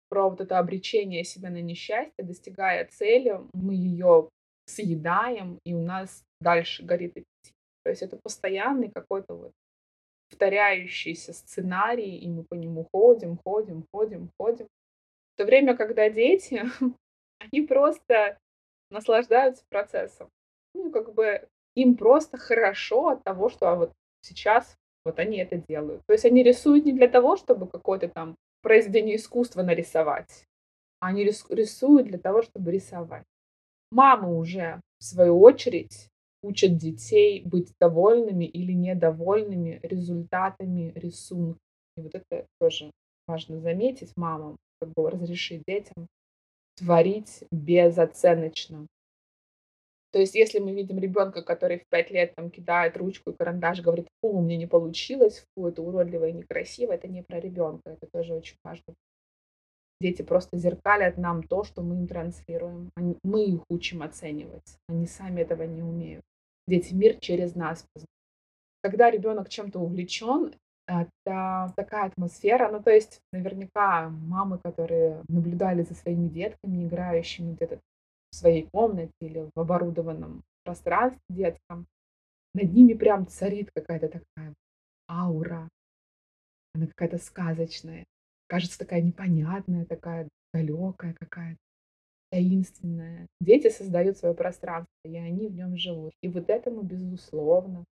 про 0.09 0.29
вот 0.29 0.41
это 0.41 0.57
обречение 0.57 1.23
себя 1.23 1.49
на 1.49 1.61
несчастье, 1.61 2.23
достигая 2.23 2.85
цели, 2.85 3.39
мы 3.53 3.75
ее 3.75 4.29
съедаем, 4.65 5.59
и 5.65 5.73
у 5.73 5.81
нас 5.81 6.23
дальше 6.41 6.83
горит 6.83 7.11
аппетит. 7.11 7.53
То 7.83 7.89
есть 7.89 8.01
это 8.01 8.17
постоянный 8.21 8.91
какой-то 8.91 9.35
вот 9.35 9.51
повторяющийся 10.29 11.33
сценарий, 11.33 12.17
и 12.17 12.27
мы 12.27 12.43
по 12.43 12.53
нему 12.53 12.87
ходим, 12.93 13.37
ходим, 13.43 13.85
ходим, 13.91 14.29
ходим. 14.39 14.67
В 15.33 15.37
то 15.37 15.45
время, 15.45 15.75
когда 15.75 16.09
дети, 16.09 16.63
они 17.39 17.61
просто 17.65 18.37
наслаждаются 18.91 19.63
процессом. 19.69 20.29
Ну, 20.75 20.91
как 20.91 21.13
бы 21.13 21.47
им 21.75 21.97
просто 21.97 22.37
хорошо 22.37 23.09
от 23.09 23.23
того, 23.23 23.49
что 23.49 23.69
а 23.69 23.75
вот 23.75 23.91
сейчас 24.21 24.75
вот 25.05 25.19
они 25.19 25.37
это 25.37 25.61
делают. 25.67 26.01
То 26.05 26.13
есть 26.13 26.25
они 26.25 26.43
рисуют 26.43 26.85
не 26.85 26.93
для 26.93 27.07
того, 27.07 27.37
чтобы 27.37 27.67
какое-то 27.67 28.09
там 28.09 28.35
произведение 28.61 29.15
искусства 29.15 29.63
нарисовать, 29.63 30.45
а 30.99 31.07
они 31.07 31.23
рисуют 31.23 32.07
для 32.07 32.17
того, 32.17 32.41
чтобы 32.41 32.71
рисовать. 32.71 33.23
Мамы 33.91 34.37
уже, 34.37 34.81
в 34.99 35.03
свою 35.03 35.39
очередь, 35.39 36.09
учат 36.43 36.77
детей 36.77 37.41
быть 37.43 37.73
довольными 37.79 38.45
или 38.45 38.73
недовольными 38.73 39.79
результатами 39.83 40.91
рисунка. 40.95 41.59
И 41.97 42.01
вот 42.01 42.15
это 42.15 42.45
тоже 42.59 42.91
важно 43.27 43.59
заметить 43.59 44.15
мамам, 44.15 44.57
как 44.79 44.89
бы 44.93 45.09
разрешить 45.09 45.63
детям 45.67 46.07
творить 46.77 47.43
безоценочно. 47.51 48.87
То 50.11 50.19
есть, 50.19 50.33
если 50.33 50.59
мы 50.59 50.73
видим 50.73 50.97
ребенка, 50.97 51.43
который 51.43 51.79
в 51.79 51.87
5 51.89 52.11
лет 52.11 52.33
там 52.35 52.49
кидает 52.49 52.97
ручку 52.97 53.29
и 53.29 53.35
карандаш, 53.35 53.81
говорит, 53.81 54.07
фу, 54.21 54.29
у 54.29 54.41
меня 54.41 54.57
не 54.57 54.65
получилось, 54.65 55.45
фу, 55.53 55.67
это 55.67 55.83
уродливо 55.83 56.25
и 56.25 56.33
некрасиво, 56.33 56.93
это 56.93 57.07
не 57.07 57.21
про 57.21 57.39
ребенка, 57.39 57.91
это 57.91 58.07
тоже 58.11 58.33
очень 58.33 58.57
важно. 58.63 58.95
Дети 60.01 60.21
просто 60.21 60.57
зеркалят 60.57 61.17
нам 61.17 61.43
то, 61.43 61.63
что 61.63 61.81
мы 61.81 61.95
им 61.95 62.07
транслируем. 62.07 62.89
Они, 62.95 63.17
мы 63.23 63.45
их 63.45 63.61
учим 63.69 64.01
оценивать. 64.01 64.77
Они 64.87 65.05
сами 65.05 65.41
этого 65.41 65.63
не 65.63 65.83
умеют. 65.83 66.23
Дети 66.67 66.93
мир 66.93 67.17
через 67.19 67.55
нас 67.55 67.85
познают. 67.93 68.09
Когда 68.81 69.11
ребенок 69.11 69.49
чем-то 69.49 69.79
увлечен, 69.79 70.55
это 70.87 71.73
такая 71.75 72.05
атмосфера. 72.05 72.71
Ну, 72.71 72.81
то 72.81 72.91
есть, 72.91 73.19
наверняка 73.33 74.09
мамы, 74.09 74.57
которые 74.57 75.21
наблюдали 75.27 75.83
за 75.83 75.93
своими 75.93 76.29
детками, 76.29 76.85
играющими 76.85 77.53
где-то 77.53 77.79
в 78.31 78.35
своей 78.35 78.67
комнате 78.71 79.13
или 79.21 79.49
в 79.53 79.59
оборудованном 79.59 80.43
пространстве 80.63 81.21
детском, 81.29 81.87
над 82.53 82.73
ними 82.73 82.93
прям 82.93 83.27
царит 83.27 83.71
какая-то 83.71 84.07
такая 84.07 84.53
аура. 85.09 85.67
Она 86.73 86.87
какая-то 86.87 87.17
сказочная. 87.17 88.05
Кажется, 88.47 88.79
такая 88.79 89.01
непонятная, 89.01 89.85
такая 89.85 90.27
далекая 90.53 91.13
какая-то, 91.13 91.59
таинственная. 92.31 93.27
Дети 93.41 93.69
создают 93.69 94.17
свое 94.17 94.33
пространство, 94.33 94.91
и 95.03 95.15
они 95.15 95.47
в 95.47 95.55
нем 95.55 95.77
живут. 95.77 96.13
И 96.21 96.27
вот 96.27 96.49
этому, 96.49 96.81
безусловно, 96.83 97.85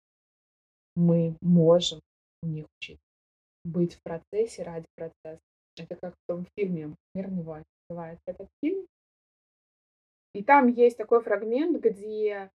мы 0.94 1.36
можем 1.40 2.00
у 2.42 2.46
них 2.46 2.66
учить. 2.78 2.98
Быть 3.64 3.94
в 3.94 4.02
процессе 4.02 4.62
ради 4.62 4.86
процесса. 4.96 5.40
Это 5.76 5.96
как 5.96 6.14
в 6.14 6.26
том 6.26 6.46
фильме 6.56 6.94
«Мирный 7.14 7.42
войн» 7.42 7.64
называется 7.88 8.22
этот 8.26 8.48
фильм. 8.62 8.86
И 10.36 10.42
там 10.42 10.68
есть 10.68 10.98
такой 10.98 11.22
фрагмент, 11.22 11.82
где 11.82 12.50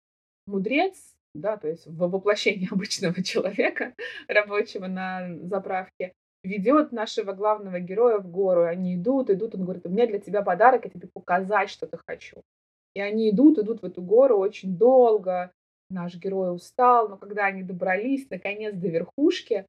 мудрец, 0.46 1.14
да, 1.32 1.56
то 1.56 1.68
есть 1.68 1.86
в 1.86 1.96
воплощении 1.96 2.66
обычного 2.72 3.22
человека, 3.22 3.94
рабочего 4.26 4.88
на 4.88 5.36
заправке, 5.44 6.12
ведет 6.42 6.90
нашего 6.90 7.32
главного 7.34 7.78
героя 7.78 8.18
в 8.18 8.28
гору. 8.28 8.64
Они 8.64 8.96
идут, 8.96 9.30
идут, 9.30 9.54
он 9.54 9.62
говорит, 9.62 9.86
у 9.86 9.90
меня 9.90 10.08
для 10.08 10.18
тебя 10.18 10.42
подарок, 10.42 10.86
я 10.86 10.90
тебе 10.90 11.06
показать 11.06 11.70
что-то 11.70 12.00
хочу. 12.04 12.42
И 12.94 13.00
они 13.00 13.30
идут, 13.30 13.58
идут 13.58 13.82
в 13.82 13.84
эту 13.84 14.02
гору 14.02 14.38
очень 14.38 14.76
долго. 14.76 15.52
Наш 15.88 16.16
герой 16.16 16.52
устал, 16.52 17.08
но 17.08 17.16
когда 17.16 17.46
они 17.46 17.62
добрались, 17.62 18.28
наконец, 18.28 18.74
до 18.74 18.88
верхушки, 18.88 19.66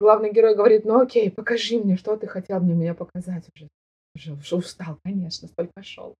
главный 0.00 0.32
герой 0.32 0.56
говорит, 0.56 0.84
ну 0.84 1.00
окей, 1.00 1.30
покажи 1.30 1.78
мне, 1.78 1.96
что 1.96 2.16
ты 2.16 2.26
хотел 2.26 2.58
мне 2.58 2.74
меня 2.74 2.94
показать 2.94 3.48
уже. 3.54 3.68
Уже, 4.16 4.32
уже 4.32 4.56
устал, 4.56 4.98
конечно, 5.04 5.46
столько 5.46 5.82
шел 5.84 6.16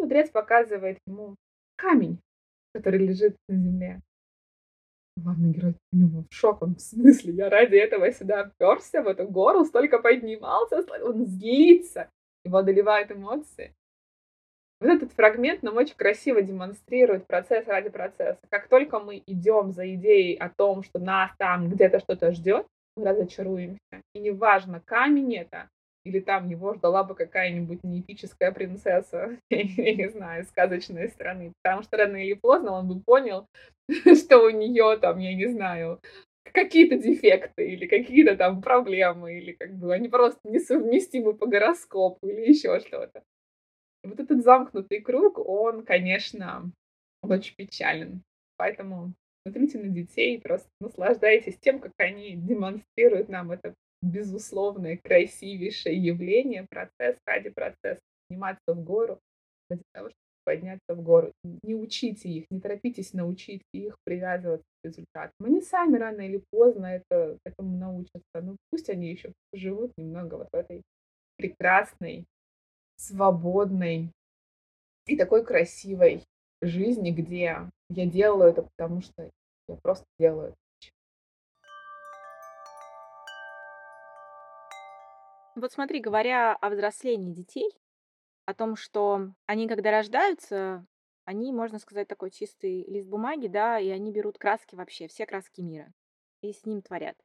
мудрец 0.00 0.30
показывает 0.30 0.98
ему 1.06 1.36
камень, 1.76 2.18
который 2.74 3.06
лежит 3.06 3.36
на 3.48 3.56
земле. 3.56 4.00
Главный 5.16 5.52
герой 5.52 5.74
у 5.92 5.96
него 5.96 6.24
в 6.28 6.34
шок, 6.34 6.62
он 6.62 6.76
в 6.76 6.80
смысле, 6.80 7.34
я 7.34 7.50
ради 7.50 7.76
этого 7.76 8.10
сюда 8.10 8.50
перся 8.58 9.02
в 9.02 9.06
эту 9.06 9.28
гору, 9.28 9.64
столько 9.64 9.98
поднимался, 9.98 10.84
он 11.02 11.26
злится, 11.26 12.08
его 12.44 12.58
одолевают 12.58 13.10
эмоции. 13.10 13.74
Вот 14.80 14.88
этот 14.88 15.12
фрагмент 15.12 15.62
нам 15.62 15.76
очень 15.76 15.94
красиво 15.94 16.40
демонстрирует 16.40 17.26
процесс 17.26 17.66
ради 17.66 17.90
процесса. 17.90 18.40
Как 18.48 18.68
только 18.68 18.98
мы 18.98 19.22
идем 19.26 19.72
за 19.72 19.94
идеей 19.94 20.36
о 20.36 20.48
том, 20.48 20.82
что 20.82 20.98
нас 20.98 21.32
там 21.36 21.68
где-то 21.68 21.98
что-то 21.98 22.32
ждет, 22.32 22.66
мы 22.96 23.04
разочаруемся. 23.04 23.78
И 24.14 24.20
неважно, 24.20 24.80
камень 24.80 25.36
это, 25.36 25.68
или 26.04 26.20
там 26.20 26.48
его 26.48 26.74
ждала 26.74 27.04
бы 27.04 27.14
какая-нибудь 27.14 27.84
неэпическая 27.84 28.52
принцесса, 28.52 29.38
я 29.50 29.94
не 29.94 30.08
знаю, 30.08 30.44
сказочной 30.44 31.08
страны. 31.08 31.52
Потому 31.62 31.82
что 31.82 31.96
рано 31.96 32.16
или 32.16 32.34
поздно 32.34 32.72
он 32.72 32.88
бы 32.88 33.00
понял, 33.00 33.46
что 34.16 34.38
у 34.38 34.50
нее 34.50 34.96
там, 34.98 35.18
я 35.18 35.34
не 35.34 35.46
знаю, 35.46 36.00
какие-то 36.52 36.96
дефекты 36.96 37.68
или 37.68 37.86
какие-то 37.86 38.36
там 38.36 38.62
проблемы, 38.62 39.38
или 39.38 39.52
как 39.52 39.74
бы 39.74 39.92
они 39.92 40.08
просто 40.08 40.40
несовместимы 40.44 41.34
по 41.34 41.46
гороскопу 41.46 42.26
или 42.26 42.48
еще 42.48 42.80
что-то. 42.80 43.22
Вот 44.02 44.18
этот 44.18 44.42
замкнутый 44.42 45.00
круг, 45.00 45.38
он, 45.38 45.84
конечно, 45.84 46.70
очень 47.22 47.54
печален. 47.56 48.22
Поэтому 48.56 49.12
смотрите 49.42 49.78
на 49.78 49.88
детей, 49.88 50.40
просто 50.40 50.68
наслаждайтесь 50.80 51.58
тем, 51.58 51.80
как 51.80 51.92
они 51.98 52.36
демонстрируют 52.36 53.28
нам 53.28 53.50
это 53.50 53.74
безусловное, 54.02 54.98
красивейшее 55.02 55.96
явление, 55.96 56.66
процесс 56.68 57.16
ради 57.26 57.50
процесса, 57.50 58.00
подниматься 58.28 58.74
в 58.74 58.82
гору 58.84 59.18
ради 59.68 59.82
того, 59.92 60.08
чтобы 60.08 60.20
подняться 60.44 60.94
в 60.94 61.02
гору. 61.02 61.32
Не 61.62 61.74
учите 61.74 62.28
их, 62.28 62.46
не 62.50 62.60
торопитесь 62.60 63.12
научить 63.12 63.62
их 63.72 63.96
привязываться 64.04 64.64
к 64.82 64.86
результатам. 64.86 65.34
Они 65.44 65.60
сами 65.60 65.96
рано 65.96 66.22
или 66.22 66.42
поздно 66.50 66.86
это, 66.86 67.38
этому 67.44 67.76
научатся. 67.76 68.40
Ну, 68.42 68.56
пусть 68.70 68.88
они 68.88 69.10
еще 69.10 69.32
живут 69.52 69.92
немного 69.96 70.36
вот 70.36 70.48
в 70.50 70.56
этой 70.56 70.82
прекрасной, 71.36 72.24
свободной 72.96 74.10
и 75.06 75.16
такой 75.16 75.44
красивой 75.44 76.24
жизни, 76.62 77.10
где 77.10 77.40
я 77.40 77.70
делаю 77.88 78.50
это, 78.50 78.62
потому 78.62 79.00
что 79.00 79.30
я 79.68 79.76
просто 79.76 80.04
делаю 80.18 80.54
Вот 85.56 85.72
смотри, 85.72 86.00
говоря 86.00 86.54
о 86.54 86.70
взрослении 86.70 87.32
детей, 87.32 87.70
о 88.46 88.54
том, 88.54 88.76
что 88.76 89.32
они, 89.46 89.68
когда 89.68 89.90
рождаются, 89.90 90.86
они, 91.24 91.52
можно 91.52 91.78
сказать, 91.78 92.08
такой 92.08 92.30
чистый 92.30 92.84
лист 92.84 93.08
бумаги, 93.08 93.46
да, 93.46 93.78
и 93.78 93.88
они 93.88 94.12
берут 94.12 94.38
краски 94.38 94.74
вообще, 94.74 95.08
все 95.08 95.26
краски 95.26 95.60
мира, 95.60 95.92
и 96.40 96.52
с 96.52 96.64
ним 96.64 96.82
творят. 96.82 97.16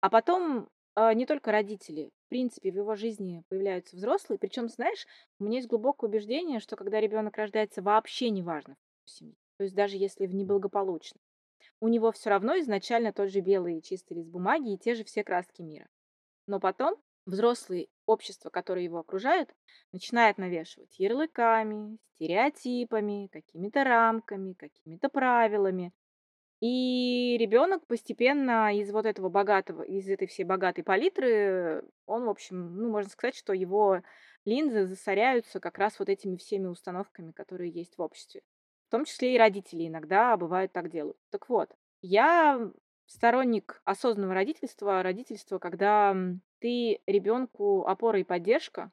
А 0.00 0.10
потом 0.10 0.68
а, 0.94 1.12
не 1.12 1.26
только 1.26 1.50
родители. 1.50 2.10
В 2.26 2.28
принципе, 2.28 2.70
в 2.70 2.76
его 2.76 2.94
жизни 2.94 3.42
появляются 3.48 3.96
взрослые. 3.96 4.38
Причем, 4.38 4.68
знаешь, 4.68 5.06
у 5.38 5.44
меня 5.44 5.56
есть 5.56 5.68
глубокое 5.68 6.08
убеждение, 6.08 6.60
что 6.60 6.76
когда 6.76 7.00
ребенок 7.00 7.36
рождается, 7.36 7.82
вообще 7.82 8.30
неважно 8.30 8.76
в 9.04 9.10
семье. 9.10 9.34
То 9.56 9.64
есть 9.64 9.74
даже 9.74 9.96
если 9.96 10.26
в 10.26 10.34
неблагополучной, 10.34 11.20
у 11.80 11.88
него 11.88 12.12
все 12.12 12.30
равно 12.30 12.58
изначально 12.60 13.12
тот 13.12 13.30
же 13.30 13.40
белый 13.40 13.80
чистый 13.82 14.14
лист 14.14 14.28
бумаги 14.28 14.72
и 14.72 14.78
те 14.78 14.94
же 14.94 15.04
все 15.04 15.24
краски 15.24 15.62
мира. 15.62 15.88
Но 16.46 16.60
потом 16.60 16.96
взрослые 17.26 17.88
общество, 18.06 18.50
которое 18.50 18.84
его 18.84 18.98
окружает, 18.98 19.54
начинает 19.92 20.38
навешивать 20.38 20.98
ярлыками, 20.98 21.98
стереотипами, 22.14 23.28
какими-то 23.32 23.84
рамками, 23.84 24.54
какими-то 24.54 25.08
правилами. 25.08 25.92
И 26.60 27.36
ребенок 27.38 27.86
постепенно 27.86 28.74
из 28.74 28.90
вот 28.90 29.06
этого 29.06 29.28
богатого, 29.28 29.82
из 29.82 30.08
этой 30.08 30.26
всей 30.26 30.44
богатой 30.44 30.82
палитры, 30.84 31.84
он, 32.06 32.24
в 32.24 32.30
общем, 32.30 32.76
ну, 32.76 32.90
можно 32.90 33.10
сказать, 33.10 33.36
что 33.36 33.52
его 33.52 34.00
линзы 34.44 34.86
засоряются 34.86 35.60
как 35.60 35.78
раз 35.78 35.98
вот 35.98 36.08
этими 36.08 36.36
всеми 36.36 36.66
установками, 36.66 37.32
которые 37.32 37.70
есть 37.70 37.98
в 37.98 38.02
обществе. 38.02 38.42
В 38.88 38.90
том 38.90 39.04
числе 39.04 39.34
и 39.34 39.38
родители 39.38 39.86
иногда 39.86 40.36
бывают 40.36 40.72
так 40.72 40.90
делают. 40.90 41.18
Так 41.30 41.48
вот, 41.48 41.70
я 42.00 42.70
сторонник 43.06 43.80
осознанного 43.84 44.34
родительства, 44.34 45.02
родительства, 45.02 45.58
когда 45.58 46.16
ты 46.60 47.00
ребенку 47.06 47.86
опора 47.86 48.20
и 48.20 48.24
поддержка, 48.24 48.90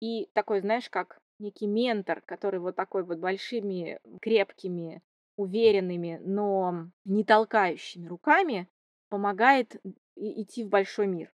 и 0.00 0.28
такой, 0.32 0.60
знаешь, 0.60 0.90
как 0.90 1.20
некий 1.38 1.66
ментор, 1.66 2.20
который 2.20 2.60
вот 2.60 2.76
такой 2.76 3.04
вот 3.04 3.18
большими, 3.18 4.00
крепкими 4.20 5.02
уверенными, 5.36 6.20
но 6.22 6.88
не 7.04 7.24
толкающими 7.24 8.06
руками 8.06 8.68
помогает 9.08 9.80
идти 10.16 10.64
в 10.64 10.68
большой 10.68 11.06
мир. 11.06 11.32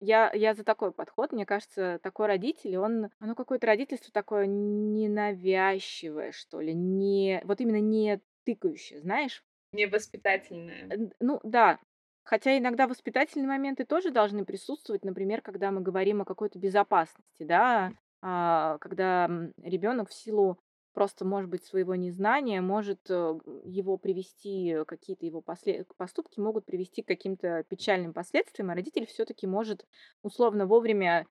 Я, 0.00 0.30
я 0.34 0.54
за 0.54 0.64
такой 0.64 0.92
подход. 0.92 1.32
Мне 1.32 1.46
кажется, 1.46 1.98
такой 2.02 2.26
родитель, 2.26 2.76
он, 2.76 3.10
оно 3.18 3.34
какое-то 3.34 3.66
родительство 3.66 4.12
такое 4.12 4.46
ненавязчивое, 4.46 6.32
что 6.32 6.60
ли, 6.60 6.74
не, 6.74 7.40
вот 7.44 7.60
именно 7.60 7.80
не 7.80 8.20
тыкающее, 8.44 9.00
знаешь? 9.00 9.42
Невоспитательное. 9.72 11.10
Ну 11.20 11.40
да, 11.42 11.78
хотя 12.22 12.56
иногда 12.56 12.86
воспитательные 12.86 13.48
моменты 13.48 13.84
тоже 13.84 14.10
должны 14.10 14.44
присутствовать, 14.44 15.04
например, 15.04 15.42
когда 15.42 15.70
мы 15.70 15.80
говорим 15.80 16.22
о 16.22 16.24
какой-то 16.24 16.58
безопасности, 16.58 17.42
да, 17.42 17.92
а, 18.22 18.78
когда 18.78 19.30
ребенок 19.62 20.08
в 20.08 20.14
силу 20.14 20.58
просто, 20.94 21.26
может 21.26 21.50
быть, 21.50 21.62
своего 21.62 21.94
незнания 21.94 22.62
может 22.62 23.10
э, 23.10 23.38
его 23.64 23.98
привести, 23.98 24.78
какие-то 24.86 25.26
его 25.26 25.42
послед... 25.42 25.86
поступки 25.98 26.40
могут 26.40 26.64
привести 26.64 27.02
к 27.02 27.06
каким-то 27.06 27.64
печальным 27.68 28.14
последствиям, 28.14 28.70
а 28.70 28.74
родитель 28.74 29.04
все-таки 29.04 29.46
может 29.46 29.84
условно 30.22 30.64
вовремя 30.64 31.26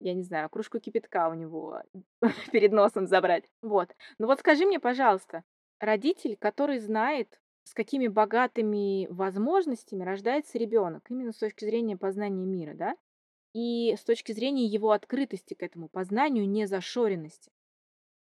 я 0.00 0.14
не 0.14 0.22
знаю, 0.22 0.48
кружку 0.48 0.80
кипятка 0.80 1.28
у 1.28 1.34
него 1.34 1.82
перед 2.52 2.72
носом 2.72 3.06
забрать. 3.06 3.44
Вот. 3.62 3.94
Ну 4.18 4.26
вот 4.26 4.40
скажи 4.40 4.64
мне, 4.64 4.80
пожалуйста, 4.80 5.44
родитель, 5.78 6.36
который 6.36 6.78
знает, 6.78 7.39
с 7.64 7.74
какими 7.74 8.08
богатыми 8.08 9.06
возможностями 9.10 10.02
рождается 10.02 10.58
ребенок, 10.58 11.10
именно 11.10 11.32
с 11.32 11.38
точки 11.38 11.64
зрения 11.64 11.96
познания 11.96 12.44
мира, 12.44 12.74
да? 12.74 12.96
И 13.52 13.94
с 13.96 14.04
точки 14.04 14.32
зрения 14.32 14.66
его 14.66 14.92
открытости 14.92 15.54
к 15.54 15.62
этому 15.62 15.88
познанию, 15.88 16.48
незашоренности 16.48 17.50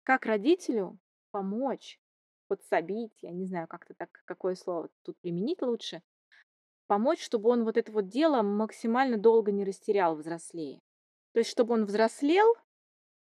как 0.05 0.25
родителю 0.27 0.97
помочь, 1.31 1.99
подсобить, 2.47 3.17
я 3.21 3.31
не 3.31 3.45
знаю, 3.45 3.67
как-то 3.67 3.93
так, 3.95 4.21
какое 4.25 4.55
слово 4.55 4.89
тут 5.01 5.17
применить 5.17 5.61
лучше, 5.61 6.01
помочь, 6.87 7.21
чтобы 7.21 7.49
он 7.49 7.63
вот 7.63 7.75
это 7.75 7.91
вот 7.91 8.07
дело 8.07 8.43
максимально 8.43 9.17
долго 9.17 9.51
не 9.51 9.65
растерял 9.65 10.15
взрослее. 10.15 10.79
То 11.33 11.39
есть, 11.39 11.49
чтобы 11.49 11.73
он 11.73 11.85
взрослел, 11.85 12.45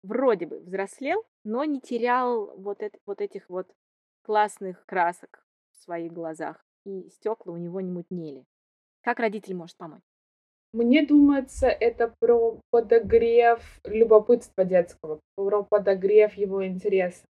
вроде 0.02 0.47
бы 0.47 0.61
взрослел, 0.61 1.25
но 1.44 1.64
не 1.64 1.80
терял 1.80 2.56
вот, 2.56 2.82
это, 2.82 2.99
вот 3.04 3.21
этих 3.21 3.49
вот 3.50 3.71
классных 4.23 4.85
красок 4.87 5.44
своих 5.83 6.12
глазах, 6.12 6.65
и 6.85 7.09
стекла 7.11 7.52
у 7.52 7.56
него 7.56 7.80
не 7.80 7.91
мутнели. 7.91 8.45
Как 9.02 9.19
родитель 9.19 9.54
может 9.54 9.76
помочь? 9.76 10.02
Мне 10.73 11.06
думается, 11.06 11.67
это 11.67 12.15
про 12.19 12.59
подогрев 12.71 13.61
любопытства 13.85 14.65
детского, 14.65 15.21
про 15.37 15.63
подогрев 15.63 16.35
его 16.35 16.67
интереса 16.67 17.25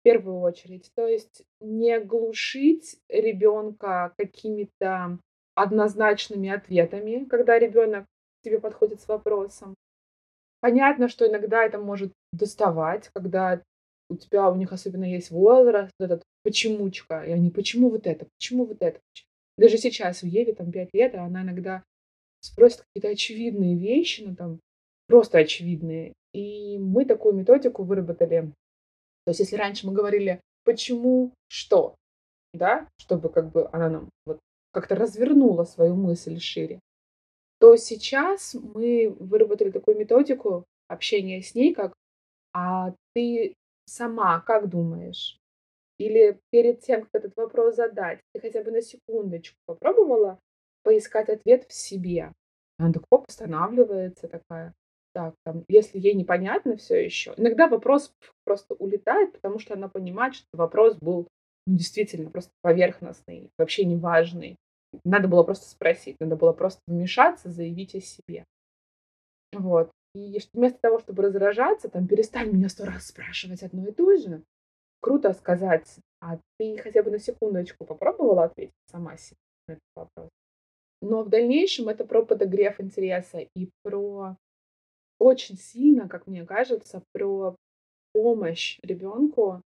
в 0.00 0.02
первую 0.02 0.40
очередь. 0.40 0.90
То 0.96 1.06
есть 1.06 1.44
не 1.60 2.00
глушить 2.00 2.98
ребенка 3.08 4.12
какими-то 4.18 5.20
однозначными 5.54 6.50
ответами, 6.50 7.24
когда 7.26 7.58
ребенок 7.58 8.04
к 8.04 8.44
тебе 8.44 8.58
подходит 8.58 9.00
с 9.00 9.06
вопросом. 9.06 9.76
Понятно, 10.60 11.08
что 11.08 11.28
иногда 11.28 11.62
это 11.62 11.78
может 11.78 12.12
доставать, 12.32 13.10
когда 13.14 13.62
у 14.12 14.16
тебя, 14.16 14.50
у 14.50 14.56
них 14.56 14.72
особенно 14.72 15.04
есть 15.04 15.30
возраст, 15.30 15.92
этот 15.98 16.22
почемучка, 16.42 17.24
и 17.24 17.32
они, 17.32 17.50
почему 17.50 17.90
вот 17.90 18.06
это, 18.06 18.26
почему 18.38 18.64
вот 18.64 18.78
это. 18.80 19.00
Даже 19.58 19.78
сейчас 19.78 20.22
у 20.22 20.26
Еве 20.26 20.54
там 20.54 20.70
5 20.72 20.90
лет, 20.92 21.14
а 21.14 21.24
она 21.24 21.42
иногда 21.42 21.82
спросят 22.40 22.82
какие-то 22.82 23.12
очевидные 23.12 23.76
вещи, 23.76 24.22
ну 24.22 24.34
там 24.34 24.60
просто 25.06 25.38
очевидные. 25.38 26.12
И 26.32 26.78
мы 26.78 27.04
такую 27.04 27.34
методику 27.34 27.82
выработали. 27.84 28.52
То 29.24 29.30
есть 29.30 29.40
если 29.40 29.56
раньше 29.56 29.86
мы 29.86 29.92
говорили 29.92 30.40
«почему 30.64 31.32
что?», 31.48 31.94
да, 32.54 32.88
чтобы 32.98 33.28
как 33.28 33.50
бы 33.50 33.68
она 33.72 33.88
нам 33.88 34.10
вот 34.26 34.38
как-то 34.72 34.94
развернула 34.94 35.64
свою 35.64 35.94
мысль 35.94 36.38
шире, 36.38 36.80
то 37.60 37.76
сейчас 37.76 38.54
мы 38.54 39.14
выработали 39.20 39.70
такую 39.70 39.96
методику 39.96 40.64
общения 40.88 41.42
с 41.42 41.54
ней, 41.54 41.74
как 41.74 41.94
«а 42.54 42.94
ты 43.14 43.54
сама 43.92 44.40
как 44.40 44.68
думаешь?» 44.68 45.38
Или 45.98 46.40
перед 46.50 46.80
тем, 46.80 47.02
как 47.02 47.10
этот 47.12 47.36
вопрос 47.36 47.76
задать, 47.76 48.20
ты 48.32 48.40
хотя 48.40 48.62
бы 48.62 48.70
на 48.70 48.82
секундочку 48.82 49.56
попробовала 49.66 50.38
поискать 50.82 51.28
ответ 51.28 51.64
в 51.68 51.72
себе. 51.72 52.32
Она 52.78 52.92
так 52.92 53.04
оп, 53.10 53.26
такая. 54.26 54.74
Так, 55.14 55.34
там, 55.44 55.64
если 55.68 55.98
ей 55.98 56.14
непонятно 56.14 56.76
все 56.76 57.04
еще, 57.04 57.34
иногда 57.36 57.68
вопрос 57.68 58.12
просто 58.44 58.74
улетает, 58.74 59.32
потому 59.32 59.58
что 59.58 59.74
она 59.74 59.88
понимает, 59.88 60.34
что 60.34 60.46
вопрос 60.54 60.96
был 60.96 61.28
ну, 61.66 61.76
действительно 61.76 62.30
просто 62.30 62.50
поверхностный, 62.62 63.50
вообще 63.58 63.84
неважный. 63.84 64.56
Надо 65.04 65.28
было 65.28 65.42
просто 65.42 65.68
спросить, 65.68 66.16
надо 66.18 66.36
было 66.36 66.52
просто 66.52 66.80
вмешаться, 66.86 67.50
заявить 67.50 67.94
о 67.94 68.00
себе. 68.00 68.44
Вот. 69.52 69.90
И 70.14 70.38
вместо 70.52 70.78
того, 70.80 70.98
чтобы 70.98 71.22
раздражаться, 71.22 71.88
там, 71.88 72.06
перестань 72.06 72.52
меня 72.52 72.68
сто 72.68 72.84
раз 72.84 73.06
спрашивать 73.06 73.62
одно 73.62 73.88
и 73.88 73.92
то 73.92 74.16
же, 74.16 74.42
круто 75.00 75.32
сказать, 75.32 75.98
а 76.20 76.38
ты 76.58 76.76
хотя 76.78 77.02
бы 77.02 77.10
на 77.10 77.18
секундочку 77.18 77.84
попробовала 77.84 78.44
ответить 78.44 78.74
сама 78.90 79.16
себе 79.16 79.38
на 79.68 79.72
этот 79.72 79.84
вопрос? 79.96 80.28
Но 81.00 81.22
в 81.24 81.30
дальнейшем 81.30 81.88
это 81.88 82.04
про 82.04 82.24
подогрев 82.24 82.80
интереса 82.80 83.38
и 83.38 83.70
про 83.82 84.36
очень 85.18 85.56
сильно, 85.56 86.08
как 86.08 86.26
мне 86.26 86.44
кажется, 86.44 87.02
про 87.12 87.56
помощь 88.12 88.78
ребенку 88.82 89.62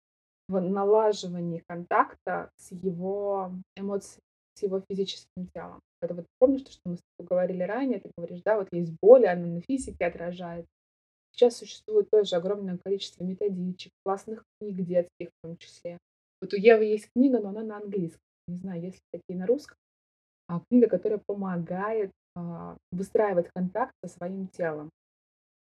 в 0.47 0.59
налаживании 0.59 1.63
контакта 1.67 2.49
с 2.57 2.71
его 2.71 3.51
эмоциями, 3.75 4.23
с 4.55 4.63
его 4.63 4.81
физическим 4.89 5.47
телом. 5.53 5.79
Это 6.01 6.15
вот 6.15 6.25
помнишь, 6.39 6.63
то, 6.63 6.71
что 6.71 6.81
мы 6.85 6.97
с 6.97 7.01
тобой 7.17 7.27
говорили 7.29 7.63
ранее, 7.63 7.99
ты 7.99 8.09
говоришь, 8.17 8.41
да, 8.43 8.57
вот 8.57 8.67
есть 8.71 8.93
боль, 9.01 9.27
она 9.27 9.45
на 9.45 9.61
физике 9.61 10.05
отражает. 10.05 10.65
Сейчас 11.31 11.57
существует 11.57 12.09
тоже 12.09 12.35
огромное 12.35 12.77
количество 12.83 13.23
методичек, 13.23 13.91
классных 14.03 14.43
книг 14.59 14.75
детских 14.85 15.29
в 15.29 15.47
том 15.47 15.57
числе. 15.57 15.97
Вот 16.41 16.53
у 16.53 16.57
Евы 16.57 16.85
есть 16.85 17.09
книга, 17.15 17.39
но 17.39 17.49
она 17.49 17.63
на 17.63 17.77
английском. 17.77 18.19
Не 18.47 18.55
знаю, 18.55 18.81
есть 18.81 18.95
ли 18.95 19.19
такие 19.19 19.39
на 19.39 19.45
русском. 19.45 19.77
А, 20.47 20.61
книга, 20.69 20.87
которая 20.89 21.21
помогает 21.25 22.11
а, 22.35 22.75
выстраивать 22.91 23.47
контакт 23.55 23.93
со 24.03 24.09
своим 24.09 24.47
телом. 24.47 24.89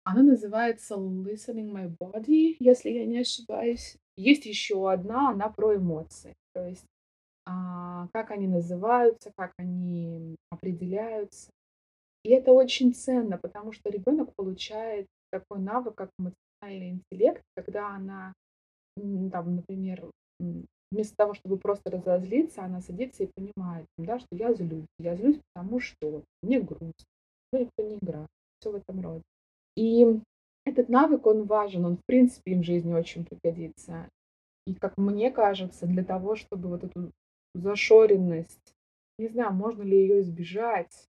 Она 0.03 0.23
называется 0.23 0.95
Listening 0.95 1.71
My 1.71 1.93
Body, 2.01 2.55
если 2.59 2.89
я 2.89 3.05
не 3.05 3.19
ошибаюсь. 3.19 3.97
Есть 4.15 4.45
еще 4.45 4.91
одна, 4.91 5.31
она 5.31 5.49
про 5.49 5.75
эмоции. 5.75 6.33
То 6.53 6.65
есть 6.65 6.85
как 8.13 8.31
они 8.31 8.47
называются, 8.47 9.31
как 9.35 9.53
они 9.57 10.35
определяются. 10.49 11.51
И 12.23 12.31
это 12.31 12.51
очень 12.51 12.93
ценно, 12.93 13.37
потому 13.37 13.71
что 13.71 13.89
ребенок 13.89 14.33
получает 14.35 15.07
такой 15.31 15.59
навык, 15.59 15.95
как 15.95 16.09
эмоциональный 16.19 16.89
интеллект, 16.89 17.41
когда 17.55 17.89
она, 17.95 18.33
там, 18.97 19.55
например, 19.55 20.09
вместо 20.91 21.15
того, 21.15 21.33
чтобы 21.33 21.57
просто 21.57 21.91
разозлиться, 21.91 22.63
она 22.63 22.81
садится 22.81 23.23
и 23.23 23.31
понимает, 23.33 23.85
да, 23.97 24.19
что 24.19 24.27
я 24.31 24.53
злюсь. 24.53 24.87
Я 24.97 25.15
злюсь, 25.15 25.39
потому 25.53 25.79
что 25.79 26.23
мне 26.41 26.59
грустно, 26.59 26.93
ну, 27.53 27.59
никто 27.59 27.83
не 27.83 27.97
играет, 27.97 28.27
все 28.59 28.71
в 28.71 28.75
этом 28.75 29.01
роде. 29.01 29.23
И 29.75 30.19
этот 30.65 30.89
навык, 30.89 31.25
он 31.25 31.45
важен, 31.45 31.85
он 31.85 31.97
в 31.97 32.05
принципе 32.05 32.51
им 32.51 32.61
в 32.61 32.65
жизни 32.65 32.93
очень 32.93 33.25
пригодится. 33.25 34.09
И 34.67 34.73
как 34.75 34.97
мне 34.97 35.31
кажется, 35.31 35.85
для 35.87 36.03
того, 36.03 36.35
чтобы 36.35 36.69
вот 36.69 36.83
эту 36.83 37.11
зашоренность, 37.55 38.73
не 39.17 39.27
знаю, 39.27 39.53
можно 39.53 39.83
ли 39.83 39.97
ее 39.97 40.21
избежать, 40.21 41.07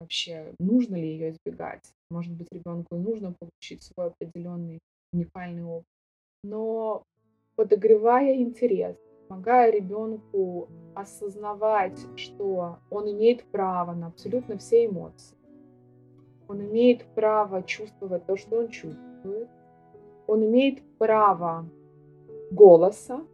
вообще 0.00 0.54
нужно 0.58 0.96
ли 0.96 1.08
ее 1.08 1.30
избегать. 1.30 1.92
Может 2.10 2.32
быть, 2.32 2.48
ребенку 2.50 2.96
нужно 2.96 3.34
получить 3.38 3.82
свой 3.82 4.08
определенный 4.08 4.80
уникальный 5.12 5.62
опыт. 5.62 5.86
Но 6.42 7.04
подогревая 7.56 8.36
интерес, 8.36 8.96
помогая 9.28 9.70
ребенку 9.70 10.68
осознавать, 10.94 12.00
что 12.16 12.78
он 12.90 13.10
имеет 13.10 13.44
право 13.44 13.94
на 13.94 14.08
абсолютно 14.08 14.58
все 14.58 14.86
эмоции, 14.86 15.36
он 16.48 16.62
имеет 16.62 17.04
право 17.14 17.62
чувствовать 17.62 18.26
то, 18.26 18.36
что 18.36 18.58
он 18.58 18.68
чувствует, 18.68 19.48
он 20.26 20.44
имеет 20.44 20.82
право 20.98 21.68
голоса, 22.50 23.24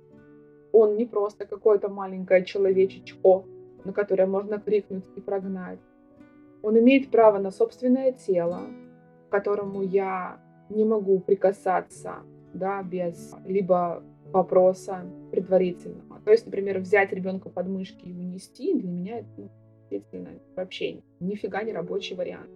он 0.76 0.96
не 0.96 1.06
просто 1.06 1.46
какое-то 1.46 1.88
маленькое 1.88 2.44
человечечко, 2.44 3.44
на 3.84 3.92
которое 3.92 4.26
можно 4.26 4.60
крикнуть 4.60 5.04
и 5.16 5.20
прогнать. 5.20 5.78
Он 6.62 6.78
имеет 6.78 7.10
право 7.10 7.38
на 7.38 7.50
собственное 7.50 8.12
тело, 8.12 8.60
к 9.28 9.32
которому 9.32 9.82
я 9.82 10.38
не 10.68 10.84
могу 10.84 11.20
прикасаться, 11.20 12.16
да, 12.52 12.82
без 12.82 13.34
либо 13.46 14.02
вопроса 14.32 15.04
предварительного. 15.30 16.20
То 16.24 16.32
есть, 16.32 16.44
например, 16.46 16.80
взять 16.80 17.12
ребенка 17.12 17.48
под 17.48 17.68
мышки 17.68 18.04
и 18.04 18.12
унести, 18.12 18.74
для 18.74 18.90
меня 18.90 19.18
это 19.20 19.28
ну, 19.36 19.50
действительно 19.90 20.30
вообще 20.56 21.00
нифига 21.20 21.62
не 21.62 21.72
рабочий 21.72 22.16
вариант. 22.16 22.50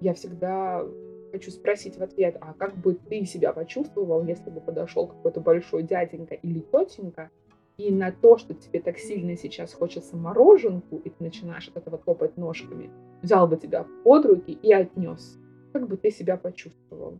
Я 0.00 0.14
всегда 0.14 0.86
хочу 1.30 1.50
спросить 1.50 1.96
в 1.98 2.02
ответ, 2.02 2.36
а 2.40 2.54
как 2.54 2.76
бы 2.76 2.94
ты 2.94 3.24
себя 3.24 3.52
почувствовал, 3.52 4.24
если 4.24 4.50
бы 4.50 4.60
подошел 4.60 5.06
какой-то 5.06 5.40
большой 5.40 5.82
дяденька 5.82 6.34
или 6.34 6.60
тетенька, 6.60 7.30
и 7.76 7.92
на 7.92 8.10
то, 8.10 8.38
что 8.38 8.54
тебе 8.54 8.80
так 8.80 8.98
сильно 8.98 9.36
сейчас 9.36 9.74
хочется 9.74 10.16
мороженку, 10.16 10.96
и 11.04 11.10
ты 11.10 11.16
начинаешь 11.18 11.68
от 11.68 11.76
этого 11.76 11.98
топать 11.98 12.36
ножками, 12.36 12.90
взял 13.22 13.46
бы 13.46 13.56
тебя 13.56 13.86
под 14.02 14.24
руки 14.24 14.52
и 14.52 14.72
отнес. 14.72 15.38
Как 15.72 15.86
бы 15.86 15.96
ты 15.98 16.10
себя 16.10 16.38
почувствовал? 16.38 17.18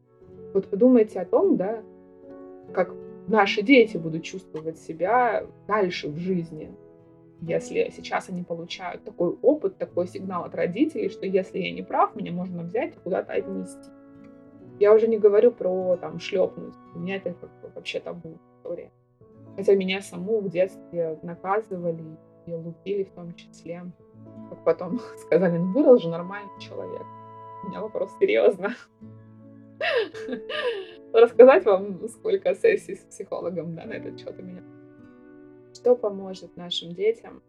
Вот 0.55 0.67
подумайте 0.69 1.21
о 1.21 1.27
том, 1.27 1.57
да, 1.59 1.83
как 2.73 2.95
наши 3.29 3.63
дети 3.63 3.99
будут 3.99 4.23
чувствовать 4.23 4.79
себя 4.79 5.47
дальше 5.69 6.09
в 6.09 6.17
жизни, 6.17 6.75
если 7.43 7.91
сейчас 7.95 8.29
они 8.29 8.43
получают 8.43 9.05
такой 9.05 9.37
опыт, 9.43 9.77
такой 9.77 10.07
сигнал 10.07 10.45
от 10.45 10.55
родителей, 10.55 11.11
что 11.11 11.27
если 11.27 11.59
я 11.59 11.73
не 11.73 11.83
прав, 11.83 12.15
меня 12.17 12.33
можно 12.33 12.63
взять 12.63 12.95
и 12.95 12.99
куда-то 12.99 13.33
отнести. 13.33 13.91
Я 14.79 14.95
уже 14.95 15.07
не 15.07 15.19
говорю 15.19 15.53
про 15.53 15.97
там 15.97 16.19
шлепнуть. 16.19 16.75
У 16.95 16.99
меня 16.99 17.17
это 17.17 17.33
как 17.35 17.51
вообще 17.75 18.01
табу 18.01 18.39
история. 18.59 18.91
Хотя 19.57 19.75
меня 19.75 20.01
саму 20.03 20.41
в 20.41 20.51
детстве 20.51 21.19
наказывали 21.23 22.05
и 22.47 22.53
лупили 22.53 23.05
в 23.05 23.11
том 23.13 23.35
числе. 23.35 23.85
Как 24.51 24.65
потом 24.65 25.01
сказали, 25.19 25.59
ну 25.59 25.73
вырос 25.73 26.03
же 26.03 26.09
нормальный 26.09 26.61
человек. 26.61 27.07
У 27.65 27.69
меня 27.69 27.81
вопрос 27.81 28.11
серьезно. 28.19 28.75
Рассказать 31.13 31.65
вам, 31.65 32.09
сколько 32.09 32.55
сессий 32.55 32.97
с 32.97 33.05
психологом 33.05 33.75
да, 33.75 33.85
на 33.85 33.93
этот 33.93 34.19
счет 34.21 34.39
у 34.39 34.43
меня. 34.43 34.63
Что 35.77 35.95
поможет 35.95 36.57
нашим 36.57 36.95
детям 36.95 37.43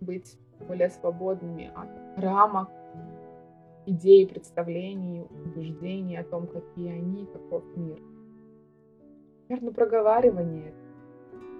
быть 0.00 0.38
более 0.66 0.88
свободными 0.88 1.70
от 1.74 1.90
рамок, 2.16 2.70
идей, 3.84 4.26
представлений, 4.26 5.26
убеждений 5.44 6.16
о 6.16 6.24
том, 6.24 6.46
какие 6.46 6.92
они, 6.92 7.26
каков 7.26 7.64
мир. 7.76 8.00
Наверное, 9.50 9.74
проговаривание. 9.74 10.72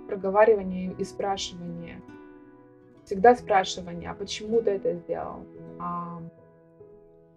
Проговаривание 0.09 0.95
и 0.95 1.05
спрашивание. 1.05 2.01
Всегда 3.05 3.37
спрашивание, 3.37 4.11
а 4.11 4.15
почему 4.15 4.63
ты 4.63 4.71
это 4.71 4.95
сделал? 4.95 5.45
А 5.79 6.23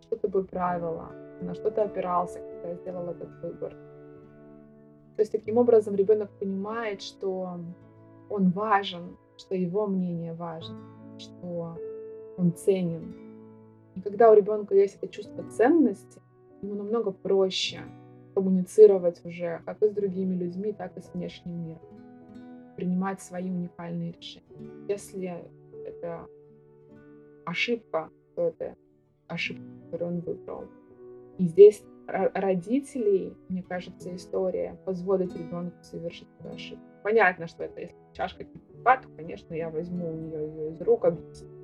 что 0.03 0.15
тобой 0.15 0.45
правило? 0.45 1.11
На 1.41 1.53
что 1.53 1.69
ты 1.69 1.81
опирался, 1.81 2.39
когда 2.39 2.75
сделал 2.75 3.09
этот 3.09 3.29
выбор? 3.41 3.71
То 5.17 5.21
есть 5.21 5.33
таким 5.33 5.57
образом 5.57 5.95
ребенок 5.95 6.29
понимает, 6.39 7.01
что 7.01 7.59
он 8.29 8.49
важен, 8.51 9.17
что 9.37 9.55
его 9.55 9.87
мнение 9.87 10.33
важно, 10.33 10.77
что 11.17 11.77
он 12.37 12.53
ценен, 12.53 13.13
и 13.99 14.01
когда 14.01 14.31
у 14.31 14.33
ребенка 14.33 14.75
есть 14.75 14.95
это 14.95 15.09
чувство 15.09 15.43
ценности, 15.49 16.21
ему 16.61 16.75
намного 16.75 17.11
проще 17.11 17.81
коммуницировать 18.33 19.23
уже 19.25 19.61
как 19.65 19.83
и 19.83 19.89
с 19.89 19.91
другими 19.91 20.35
людьми, 20.35 20.71
так 20.71 20.95
и 20.97 21.01
с 21.01 21.13
внешним 21.13 21.67
миром. 21.67 21.81
Принимать 22.77 23.21
свои 23.21 23.49
уникальные 23.49 24.13
решения. 24.13 24.87
Если 24.87 25.43
это 25.85 26.27
ошибка, 27.45 28.09
то 28.35 28.43
это 28.43 28.77
ошибка, 29.27 29.65
которую 29.85 30.15
он 30.15 30.19
выбрал. 30.21 30.63
И 31.37 31.45
здесь 31.47 31.83
родителей, 32.07 33.35
мне 33.49 33.63
кажется, 33.63 34.15
история 34.15 34.79
позволить 34.85 35.35
ребенку 35.35 35.75
совершить 35.81 36.29
эту 36.39 36.53
ошибку. 36.55 36.88
Понятно, 37.03 37.47
что 37.47 37.63
это 37.63 37.81
если 37.81 37.95
чашка 38.13 38.43
кипятка, 38.43 39.07
то, 39.07 39.15
конечно, 39.15 39.53
я 39.53 39.69
возьму 39.69 40.09
у 40.09 40.15
нее 40.15 40.47
ее 40.47 40.71
из 40.71 40.81
рук, 40.81 41.05
объясню 41.05 41.59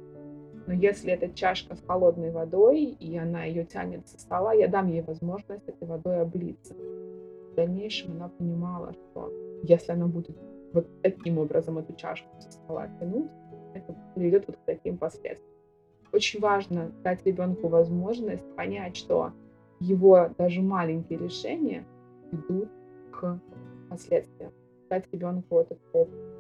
но 0.68 0.74
если 0.74 1.14
это 1.14 1.30
чашка 1.30 1.76
с 1.76 1.82
холодной 1.86 2.32
водой, 2.32 2.84
и 2.84 3.18
она 3.18 3.44
ее 3.44 3.66
тянет 3.66 4.08
со 4.08 4.20
стола, 4.20 4.54
я 4.54 4.68
дам 4.68 4.88
ей 4.88 5.02
возможность 5.02 5.68
этой 5.68 5.88
водой 5.88 6.22
облиться. 6.22 6.74
В 6.74 7.56
дальнейшем 7.56 8.14
она 8.14 8.30
понимала, 8.30 8.94
что 8.94 9.32
если 9.64 9.92
она 9.92 10.08
будет 10.08 10.36
вот 10.74 10.88
таким 11.02 11.38
образом 11.38 11.78
эту 11.78 11.94
чашку 11.94 12.28
со 12.40 12.52
стола 12.52 12.88
тянуть, 13.00 13.30
это 13.74 13.96
приведет 14.16 14.48
вот 14.48 14.58
к 14.58 14.66
таким 14.66 14.98
последствиям. 14.98 15.54
Очень 16.12 16.40
важно 16.40 16.92
дать 17.04 17.26
ребенку 17.26 17.68
возможность 17.68 18.56
понять, 18.56 18.96
что 18.96 19.34
его 19.80 20.30
даже 20.38 20.62
маленькие 20.62 21.20
решения 21.20 21.86
ведут 22.32 22.70
к 23.12 23.40
последствиям. 23.90 24.52
Дать 24.90 25.12
ребенку 25.12 25.60
этот 25.60 25.80
опыт 25.94 26.35